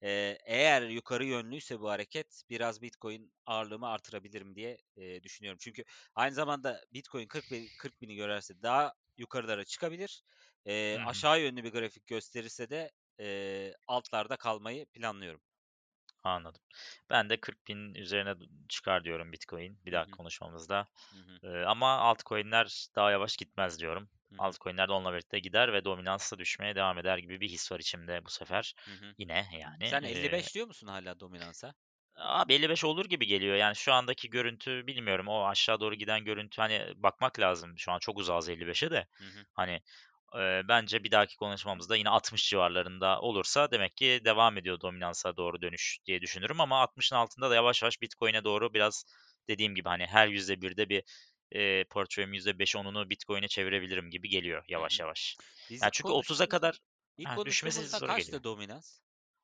ee, 0.03 0.37
eğer 0.45 0.81
yukarı 0.81 1.25
yönlüyse 1.25 1.79
bu 1.79 1.89
hareket 1.89 2.43
biraz 2.49 2.81
Bitcoin 2.81 3.33
ağırlığımı 3.45 3.87
artırabilirim 3.87 4.55
diye 4.55 4.77
e, 4.97 5.23
düşünüyorum. 5.23 5.57
Çünkü 5.61 5.83
aynı 6.15 6.33
zamanda 6.33 6.81
Bitcoin 6.93 7.27
40, 7.27 7.51
bin, 7.51 7.67
40 7.79 8.01
bini 8.01 8.15
görerse 8.15 8.61
daha 8.61 8.93
yukarılara 9.17 9.65
çıkabilir. 9.65 10.23
E, 10.65 10.97
aşağı 11.05 11.41
yönlü 11.41 11.63
bir 11.63 11.71
grafik 11.71 12.07
gösterirse 12.07 12.69
de 12.69 12.91
e, 13.21 13.73
altlarda 13.87 14.37
kalmayı 14.37 14.85
planlıyorum. 14.85 15.41
Anladım. 16.23 16.61
Ben 17.09 17.29
de 17.29 17.39
40 17.41 17.67
bin 17.67 17.93
üzerine 17.95 18.35
çıkar 18.69 19.03
diyorum 19.03 19.31
Bitcoin 19.31 19.79
bir 19.85 19.91
daha 19.91 20.05
konuşmamızda. 20.05 20.87
Hı 21.11 21.17
hı. 21.17 21.39
Ee, 21.43 21.65
ama 21.65 21.97
altcoin'ler 21.97 22.87
daha 22.95 23.11
yavaş 23.11 23.37
gitmez 23.37 23.79
diyorum. 23.79 24.09
Hı. 24.29 24.35
Altcoin'ler 24.39 24.87
de 24.87 24.91
onunla 24.91 25.13
birlikte 25.13 25.39
gider 25.39 25.73
ve 25.73 25.85
dominansı 25.85 26.39
düşmeye 26.39 26.75
devam 26.75 26.97
eder 26.97 27.17
gibi 27.17 27.41
bir 27.41 27.49
his 27.49 27.71
var 27.71 27.79
içimde 27.79 28.25
bu 28.25 28.29
sefer. 28.29 28.73
Hı 28.85 28.91
hı. 28.91 29.15
Yine 29.17 29.45
yani. 29.59 29.87
Sen 29.89 30.03
Ee, 30.03 30.09
55 30.09 30.55
diyor 30.55 30.67
musun 30.67 30.87
hala 30.87 31.19
dominansa? 31.19 31.73
Abi 32.15 32.53
55 32.53 32.83
olur 32.83 33.05
gibi 33.05 33.25
geliyor. 33.27 33.55
Yani 33.55 33.75
şu 33.75 33.93
andaki 33.93 34.29
görüntü 34.29 34.87
bilmiyorum. 34.87 35.27
O 35.27 35.45
aşağı 35.47 35.79
doğru 35.79 35.95
giden 35.95 36.25
görüntü 36.25 36.61
hani 36.61 36.93
bakmak 36.95 37.39
lazım. 37.39 37.73
Şu 37.77 37.91
an 37.91 37.99
çok 37.99 38.17
uzağız 38.19 38.49
55'e 38.49 38.91
de. 38.91 39.07
Hı 39.17 39.23
hı. 39.23 39.45
Hani 39.53 39.81
e, 40.35 40.67
bence 40.67 41.03
bir 41.03 41.11
dahaki 41.11 41.37
konuşmamızda 41.37 41.95
yine 41.95 42.09
60 42.09 42.49
civarlarında 42.49 43.19
olursa 43.21 43.71
demek 43.71 43.97
ki 43.97 44.21
devam 44.25 44.57
ediyor 44.57 44.81
dominansa 44.81 45.37
doğru 45.37 45.61
dönüş 45.61 45.99
diye 46.05 46.21
düşünürüm. 46.21 46.61
Ama 46.61 46.81
60'ın 46.81 47.17
altında 47.17 47.49
da 47.49 47.55
yavaş 47.55 47.81
yavaş 47.81 48.01
Bitcoin'e 48.01 48.43
doğru 48.43 48.73
biraz 48.73 49.05
dediğim 49.49 49.75
gibi 49.75 49.89
hani 49.89 50.05
her 50.05 50.27
%1'de 50.27 50.89
bir 50.89 51.03
e, 51.51 51.83
portföyüm 51.83 52.33
%5-10'unu 52.33 53.09
Bitcoin'e 53.09 53.47
çevirebilirim 53.47 54.09
gibi 54.09 54.29
geliyor 54.29 54.63
yavaş 54.67 54.99
yavaş. 54.99 55.37
Biz 55.69 55.81
Yani 55.81 55.91
çünkü 55.91 56.09
30'a 56.09 56.13
konuştuğumuzda 56.13 56.45
kadar 56.45 56.79
ilk 57.17 57.27
ha, 57.27 57.45
düşmesi 57.45 57.87
zor 57.87 57.99
geliyor. 57.99 58.17
kaçtı 58.17 58.43
dominans? 58.43 58.99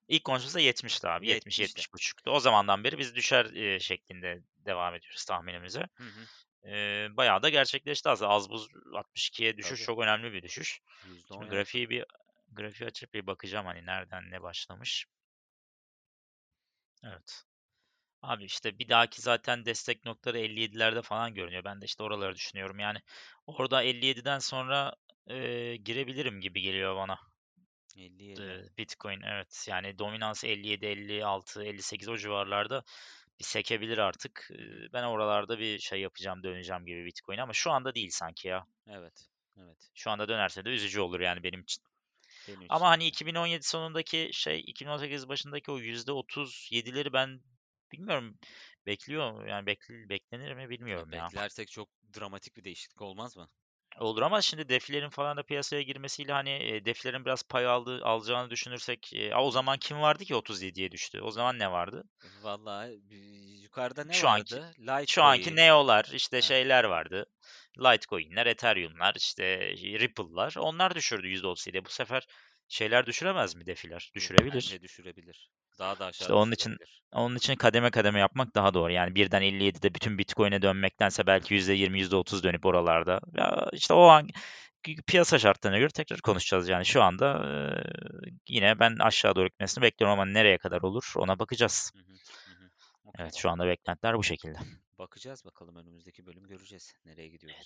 İlk 0.08 0.24
konuşmamızda 0.24 0.60
70'ti 0.60 1.08
abi. 1.08 1.28
70'te. 1.28 1.64
70-70,5'tu. 1.64 2.32
O 2.32 2.40
zamandan 2.40 2.84
beri 2.84 2.98
biz 2.98 3.16
düşer 3.16 3.46
e, 3.46 3.80
şeklinde 3.80 4.42
devam 4.66 4.96
ediyoruz 4.96 5.26
tahminimize. 5.26 5.88
Hı 5.98 6.04
hı. 6.04 6.26
E, 6.68 7.08
bayağı 7.18 7.42
da 7.42 7.50
gerçekleşti 7.50 8.10
aslında. 8.10 8.32
Az 8.32 8.50
buz 8.50 8.68
62'ye 8.94 9.58
düşüş 9.58 9.80
Tabii. 9.80 9.86
çok 9.86 10.00
önemli 10.00 10.34
bir 10.34 10.44
düşüş. 10.44 10.82
%10 11.06 11.34
Şimdi 11.34 11.50
grafiği 11.50 11.90
bir 11.90 12.06
grafiği 12.52 12.88
açıp 12.88 13.14
bir 13.14 13.28
bakacağım 13.28 13.66
hani 13.66 13.86
nereden 13.86 14.32
ne 14.32 14.42
başlamış. 14.42 15.06
Evet. 17.04 17.44
Abi 18.22 18.46
işte 18.46 18.80
bir 18.80 18.90
dahaki 18.90 19.22
zaten 19.22 19.66
destek 19.66 20.06
noktaları 20.06 20.40
57'lerde 20.40 21.02
falan 21.02 21.34
görünüyor. 21.34 21.64
Ben 21.64 21.82
de 21.82 21.86
işte 21.86 22.04
oraları 22.04 22.36
düşünüyorum. 22.36 22.80
Yani 22.80 23.00
orada 23.46 23.84
57'den 23.84 24.40
sonra 24.40 24.96
e, 25.28 25.76
girebilirim 25.76 26.42
gibi 26.42 26.62
geliyor 26.62 26.96
bana. 26.96 27.20
57. 27.98 28.42
E, 28.42 28.78
Bitcoin 28.78 29.22
evet. 29.22 29.66
Yani 29.70 30.00
dominansı 30.00 30.48
57, 30.48 30.86
56, 30.86 31.64
58 31.64 32.10
o 32.10 32.18
civarlarda 32.18 32.84
sekebilir 33.40 33.98
artık. 33.98 34.50
Ben 34.94 35.04
oralarda 35.04 35.60
bir 35.60 35.80
şey 35.80 36.02
yapacağım, 36.02 36.44
döneceğim 36.44 36.86
gibi 36.86 37.06
Bitcoin 37.06 37.38
ama 37.38 37.54
şu 37.54 37.72
anda 37.72 37.96
değil 37.96 38.10
sanki 38.12 38.48
ya. 38.48 38.68
Evet. 38.88 39.30
Evet. 39.58 39.92
Şu 39.94 40.12
anda 40.12 40.28
dönerse 40.30 40.66
de 40.66 40.70
üzücü 40.70 41.00
olur 41.00 41.20
yani 41.20 41.44
benim 41.44 41.62
için. 41.62 41.84
Benim 42.48 42.62
için 42.66 42.70
Ama 42.70 42.90
hani 42.90 43.04
de. 43.04 43.08
2017 43.08 43.64
sonundaki 43.64 44.30
şey 44.34 44.60
2018 44.68 45.28
başındaki 45.28 45.72
o 45.72 45.80
%37'leri 45.80 47.14
ben 47.14 47.42
bilmiyorum 47.92 48.40
bekliyor 48.86 49.46
yani 49.48 49.66
bekl- 49.68 50.10
beklenir 50.10 50.54
mi 50.54 50.70
Ya 50.70 50.70
bilmiyorum 50.70 51.14
ya. 51.14 51.30
beklersek 51.30 51.68
çok 51.72 51.90
dramatik 52.16 52.58
bir 52.58 52.64
değişiklik 52.64 53.02
olmaz 53.02 53.38
mı? 53.38 53.50
Olur 54.00 54.22
ama 54.22 54.42
şimdi 54.42 54.70
defilerin 54.70 55.10
falan 55.10 55.38
da 55.38 55.44
piyasaya 55.44 55.82
girmesiyle 55.82 56.32
hani 56.34 56.50
e, 56.50 56.86
defilerin 56.86 57.26
biraz 57.26 57.44
pay 57.44 57.66
aldı, 57.68 58.02
alacağını 58.04 58.50
düşünürsek 58.50 59.14
e, 59.14 59.36
o 59.36 59.52
zaman 59.52 59.78
kim 59.78 60.02
vardı 60.02 60.26
ki 60.26 60.36
37'ye 60.36 60.92
düştü? 60.92 61.22
O 61.22 61.32
zaman 61.32 61.60
ne 61.60 61.72
vardı? 61.72 62.04
Vallahi 62.44 63.00
bir- 63.10 63.62
yukarıda 63.64 64.04
ne 64.04 64.14
Şu 64.14 64.28
anki 64.30 64.56
vardı? 64.56 64.76
şu 65.08 65.24
anki. 65.24 65.56
Neo'lar 65.56 66.06
işte 66.14 66.42
Ha, 66.42 66.42
şeyler 66.42 66.84
vardı. 66.84 67.26
Litecoin'ler, 67.80 68.46
Ethereum'lar, 68.46 69.16
işte 69.16 69.60
Ripple'lar 70.00 70.56
onlar 70.58 70.96
düşürdü 70.96 71.28
%37'ye. 71.28 71.86
Bu 71.86 71.90
sefer 71.90 72.28
şeyler 72.68 73.06
düşüremez 73.06 73.56
mi 73.56 73.66
defiler? 73.66 74.12
Düşürebilir. 74.16 74.54
bence 74.54 74.82
düşürebilir. 74.82 75.50
Daha 75.80 76.00
da 76.00 76.10
İşte 76.12 76.26
aşağı 76.26 76.38
onun 76.38 76.52
için 76.52 76.72
düşürebilir. 76.72 77.04
onun 77.12 77.36
için 77.36 77.56
kademe 77.56 77.92
kademe 77.92 78.20
yapmak 78.20 78.56
daha 78.56 78.74
doğru. 78.74 78.92
Yani 78.92 79.16
birden 79.16 79.42
57'de 79.42 79.94
bütün 79.94 80.18
Bitcoin'e 80.18 80.62
dönmektense 80.62 81.28
belki 81.28 81.54
%20, 81.54 82.00
%30 82.00 82.44
dönüp 82.44 82.66
oralarda. 82.66 83.20
Ya 83.38 83.70
işte 83.74 83.94
o 83.94 84.02
an 84.08 84.28
piyasa 85.08 85.40
şartlarına 85.40 85.78
göre 85.80 85.90
tekrar 85.90 86.22
konuşacağız. 86.22 86.70
Yani 86.70 86.86
şu 86.86 87.04
anda 87.04 87.44
e, 87.46 87.52
yine 88.50 88.80
ben 88.80 88.96
aşağı 89.00 89.36
doğru 89.36 89.48
gitmesini 89.48 89.82
bekliyorum 89.82 90.20
ama 90.20 90.26
nereye 90.32 90.58
kadar 90.58 90.82
olur 90.82 91.14
ona 91.16 91.40
bakacağız. 91.40 91.92
Hı 91.94 92.00
hı, 92.00 92.04
hı 92.46 92.64
hı. 92.64 92.70
Okey. 93.06 93.26
Evet 93.26 93.36
şu 93.36 93.50
anda 93.50 93.68
beklentiler 93.68 94.18
bu 94.18 94.24
şekilde. 94.24 94.58
Bakacağız 95.00 95.46
bakalım 95.46 95.76
önümüzdeki 95.76 96.26
bölüm 96.26 96.48
göreceğiz. 96.48 96.94
Nereye 97.06 97.28
gidiyoruz? 97.28 97.66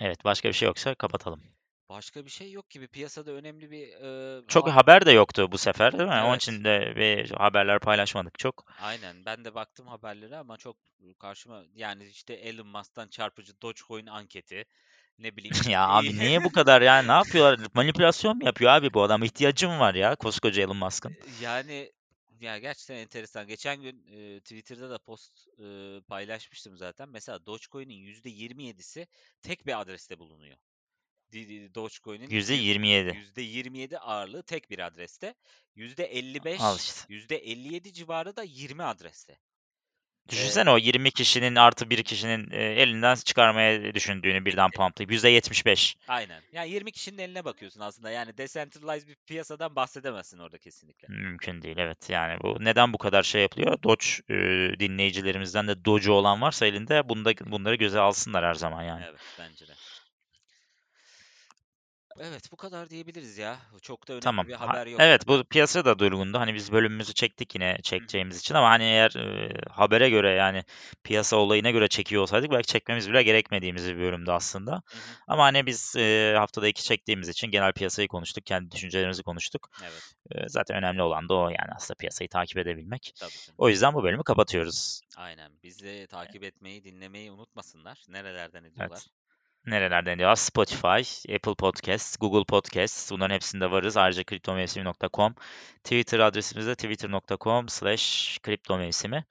Evet 0.00 0.24
başka 0.24 0.48
bir 0.48 0.54
şey 0.54 0.66
yoksa 0.66 0.94
kapatalım. 0.94 1.42
Başka 1.90 2.24
bir 2.24 2.30
şey 2.30 2.52
yok 2.52 2.70
gibi. 2.70 2.88
Piyasada 2.88 3.30
önemli 3.32 3.70
bir 3.70 3.88
e, 3.88 4.42
Çok 4.48 4.68
ha- 4.68 4.76
haber 4.76 5.06
de 5.06 5.12
yoktu 5.12 5.52
bu 5.52 5.58
sefer 5.58 5.92
değil 5.92 6.08
mi? 6.08 6.14
Onun 6.14 6.28
Evet. 6.30 6.42
için 6.42 6.64
de 6.64 6.92
bir 6.96 7.30
haberler 7.30 7.78
paylaşmadık 7.80 8.38
çok. 8.38 8.64
Aynen. 8.80 9.24
Ben 9.26 9.44
de 9.44 9.54
baktım 9.54 9.86
haberlere 9.86 10.36
ama 10.36 10.56
çok 10.56 10.76
karşıma 11.18 11.64
yani 11.74 12.04
işte 12.06 12.34
Elon 12.34 12.66
Musk'tan 12.66 13.08
çarpıcı 13.08 13.60
Dogecoin 13.62 14.06
anketi. 14.06 14.64
Ne 15.18 15.36
bileyim. 15.36 15.56
Ya 15.74 15.88
abi 15.88 16.18
niye 16.18 16.44
bu 16.44 16.52
kadar 16.52 16.82
ya? 16.82 17.02
Ne 17.02 17.12
yapıyorlar? 17.12 17.66
Manipülasyon 17.74 18.36
mu 18.36 18.44
yapıyor 18.44 18.70
abi 18.70 18.94
bu 18.94 19.02
adam? 19.02 19.22
İhtiyacım 19.22 19.78
var 19.80 19.94
ya 19.94 20.14
koskoca 20.16 20.62
Elon 20.62 20.76
Musk'ın. 20.76 21.16
yani 21.42 21.92
ya 22.40 22.58
gerçekten 22.58 22.94
enteresan. 22.96 23.46
Geçen 23.46 23.82
gün 23.82 24.06
e, 24.12 24.40
Twitter'da 24.40 24.90
da 24.90 24.98
post 24.98 25.48
e, 25.58 25.64
paylaşmıştım 26.08 26.76
zaten. 26.76 27.08
Mesela 27.08 27.46
Dogecoin'in 27.46 27.94
%27'si 27.94 29.06
tek 29.42 29.66
bir 29.66 29.80
adreste 29.80 30.18
bulunuyor. 30.18 30.56
Dogecoin'in 31.74 32.30
yüz- 32.30 32.50
%27. 32.50 33.16
%27 33.36 33.98
ağırlığı 33.98 34.42
tek 34.42 34.70
bir 34.70 34.78
adreste. 34.78 35.34
%55, 35.76 36.60
Al 36.60 36.76
işte. 36.76 37.14
%57 37.14 37.92
civarı 37.92 38.36
da 38.36 38.42
20 38.42 38.82
adreste. 38.82 39.38
Düşünsene 40.28 40.70
o 40.70 40.78
20 40.78 41.10
kişinin 41.10 41.54
artı 41.54 41.90
bir 41.90 42.02
kişinin 42.02 42.50
e, 42.50 42.56
elinden 42.56 43.14
çıkarmaya 43.14 43.94
düşündüğünü 43.94 44.44
birden 44.44 44.70
pumplayıp 44.70 45.12
%75. 45.12 45.96
Aynen. 46.08 46.42
Yani 46.52 46.70
20 46.70 46.92
kişinin 46.92 47.18
eline 47.18 47.44
bakıyorsun 47.44 47.80
aslında. 47.80 48.10
Yani 48.10 48.38
decentralized 48.38 49.08
bir 49.08 49.16
piyasadan 49.26 49.76
bahsedemezsin 49.76 50.38
orada 50.38 50.58
kesinlikle. 50.58 51.08
Mümkün 51.08 51.62
değil 51.62 51.78
evet. 51.78 52.10
Yani 52.10 52.40
bu 52.42 52.56
neden 52.60 52.92
bu 52.92 52.98
kadar 52.98 53.22
şey 53.22 53.42
yapılıyor? 53.42 53.82
Doge 53.82 54.06
e, 54.28 54.34
dinleyicilerimizden 54.80 55.68
de 55.68 55.84
Doge 55.84 56.10
olan 56.10 56.40
varsa 56.40 56.66
elinde 56.66 57.08
bunda 57.08 57.32
bunları 57.46 57.74
göze 57.74 57.98
alsınlar 58.00 58.44
her 58.44 58.54
zaman 58.54 58.82
yani. 58.82 59.04
Evet 59.08 59.20
bence 59.38 59.68
de. 59.68 59.72
Evet 62.22 62.52
bu 62.52 62.56
kadar 62.56 62.90
diyebiliriz 62.90 63.38
ya. 63.38 63.58
Çok 63.82 64.08
da 64.08 64.12
önemli 64.12 64.24
Tamam. 64.24 64.46
bir 64.48 64.52
Ha- 64.52 64.68
haber 64.68 64.86
yok. 64.86 65.00
evet 65.00 65.28
bu 65.28 65.44
piyasa 65.44 65.84
da 65.84 65.98
durgundu. 65.98 66.38
Hani 66.38 66.54
biz 66.54 66.72
bölümümüzü 66.72 67.14
çektik 67.14 67.54
yine 67.54 67.78
çekeceğimiz 67.82 68.38
için 68.38 68.54
ama 68.54 68.70
hani 68.70 68.82
eğer 68.84 69.10
e, 69.16 69.52
habere 69.70 70.10
göre 70.10 70.30
yani 70.30 70.64
piyasa 71.04 71.36
olayına 71.36 71.70
göre 71.70 71.88
çekiyor 71.88 72.22
olsaydık 72.22 72.50
belki 72.50 72.66
çekmemiz 72.66 73.08
bile 73.10 73.22
gerekmediğimiz 73.22 73.86
bir 73.88 73.98
bölümdü 73.98 74.30
aslında. 74.30 74.72
Hı 74.72 74.76
hı, 74.96 75.00
Ama 75.28 75.44
hani 75.44 75.66
biz 75.66 75.96
e, 75.96 76.34
haftada 76.38 76.68
iki 76.68 76.82
çektiğimiz 76.82 77.28
için 77.28 77.50
genel 77.50 77.72
piyasayı 77.72 78.08
konuştuk, 78.08 78.46
kendi 78.46 78.70
düşüncelerimizi 78.70 79.22
konuştuk. 79.22 79.68
Evet 79.82 80.14
E, 80.30 80.48
zaten 80.48 80.76
önemli 80.76 81.02
olan 81.02 81.28
da 81.28 81.34
o 81.34 81.48
yani 81.48 81.70
aslında 81.76 81.96
piyasayı 81.98 82.28
takip 82.28 82.58
edebilmek. 82.58 83.12
tabii 83.20 83.30
canım. 83.46 83.54
O 83.58 83.68
yüzden 83.68 83.94
bu 83.94 84.02
bölümü 84.02 84.22
kapatıyoruz. 84.22 85.00
Aynen. 85.16 85.52
Bizi 85.62 86.06
takip 86.10 86.44
etmeyi, 86.44 86.84
dinlemeyi 86.84 87.30
unutmasınlar. 87.30 87.98
Nerelerden 88.08 88.64
ediyorlar? 88.64 89.06
Nerelerden 89.66 90.18
diyor? 90.18 90.36
Spotify, 90.36 91.32
Apple 91.34 91.54
Podcasts, 91.54 92.16
Google 92.16 92.44
Podcasts 92.44 93.10
bunların 93.10 93.34
hepsinde 93.34 93.70
varız. 93.70 93.96
Ayrıca 93.96 94.24
kriptomevsimi.com 94.24 95.34
Twitter 95.84 96.18
adresimizde 96.18 96.74
twitter.com 96.74 97.68
slash 97.68 98.38
kriptomevsimi. 98.42 99.24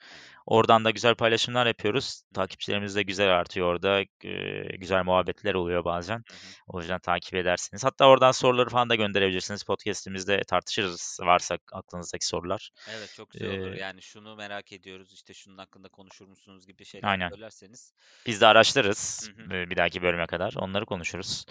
Oradan 0.50 0.86
da 0.86 0.89
güzel 0.89 1.16
paylaşımlar 1.16 1.66
yapıyoruz. 1.66 2.22
Takipçilerimiz 2.34 2.95
de 2.95 3.04
güzel 3.04 3.39
artıyor 3.39 3.68
orada. 3.68 4.02
Ee, 4.26 4.78
güzel 4.78 5.04
muhabbetler 5.04 5.54
oluyor 5.54 5.86
bazen. 5.86 6.16
Hı 6.16 6.34
hı. 6.34 6.36
O 6.68 6.80
yüzden 6.80 7.00
takip 7.00 7.34
edersiniz. 7.36 7.84
Hatta 7.84 8.06
oradan 8.08 8.32
soruları 8.32 8.70
falan 8.70 8.89
da 8.89 8.95
gönderebilirsiniz. 8.95 9.64
Podcast'imizde 9.64 10.41
tartışırız 10.47 11.18
varsa 11.22 11.58
aklınızdaki 11.72 12.26
sorular. 12.28 12.72
Evet 12.89 13.14
çok 13.16 13.30
güzel 13.32 13.50
olur. 13.50 13.74
Ee, 13.74 13.80
Yani 13.80 14.02
şunu 14.02 14.36
merak 14.36 14.72
ediyoruz. 14.72 15.14
işte 15.14 15.34
şunun 15.34 15.58
hakkında 15.58 15.89
konuşur 15.89 16.28
musunuz 16.28 16.68
gibi 16.68 16.86
şeyler 16.86 17.08
Aynen. 17.08 17.30
söylerseniz. 17.30 17.93
Biz 18.26 18.41
de 18.41 18.47
araştırırız 18.47 19.30
Hı 19.38 19.43
hı. 19.43 19.50
bir 19.70 19.78
dahaki 19.78 20.02
bölüme 20.02 20.28
kadar. 20.28 20.54
Onları 20.58 20.86
konuşuruz, 20.86 21.45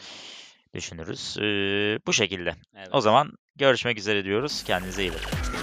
düşünürüz. 0.74 1.36
Ee, 1.38 1.98
bu 2.06 2.12
şekilde. 2.12 2.54
Evet. 2.76 2.88
O 2.92 3.00
zaman 3.00 3.32
görüşmek 3.56 3.98
üzere 3.98 4.24
diyoruz. 4.24 4.64
Kendinize 4.64 5.02
iyi 5.02 5.12
bakın. 5.12 5.57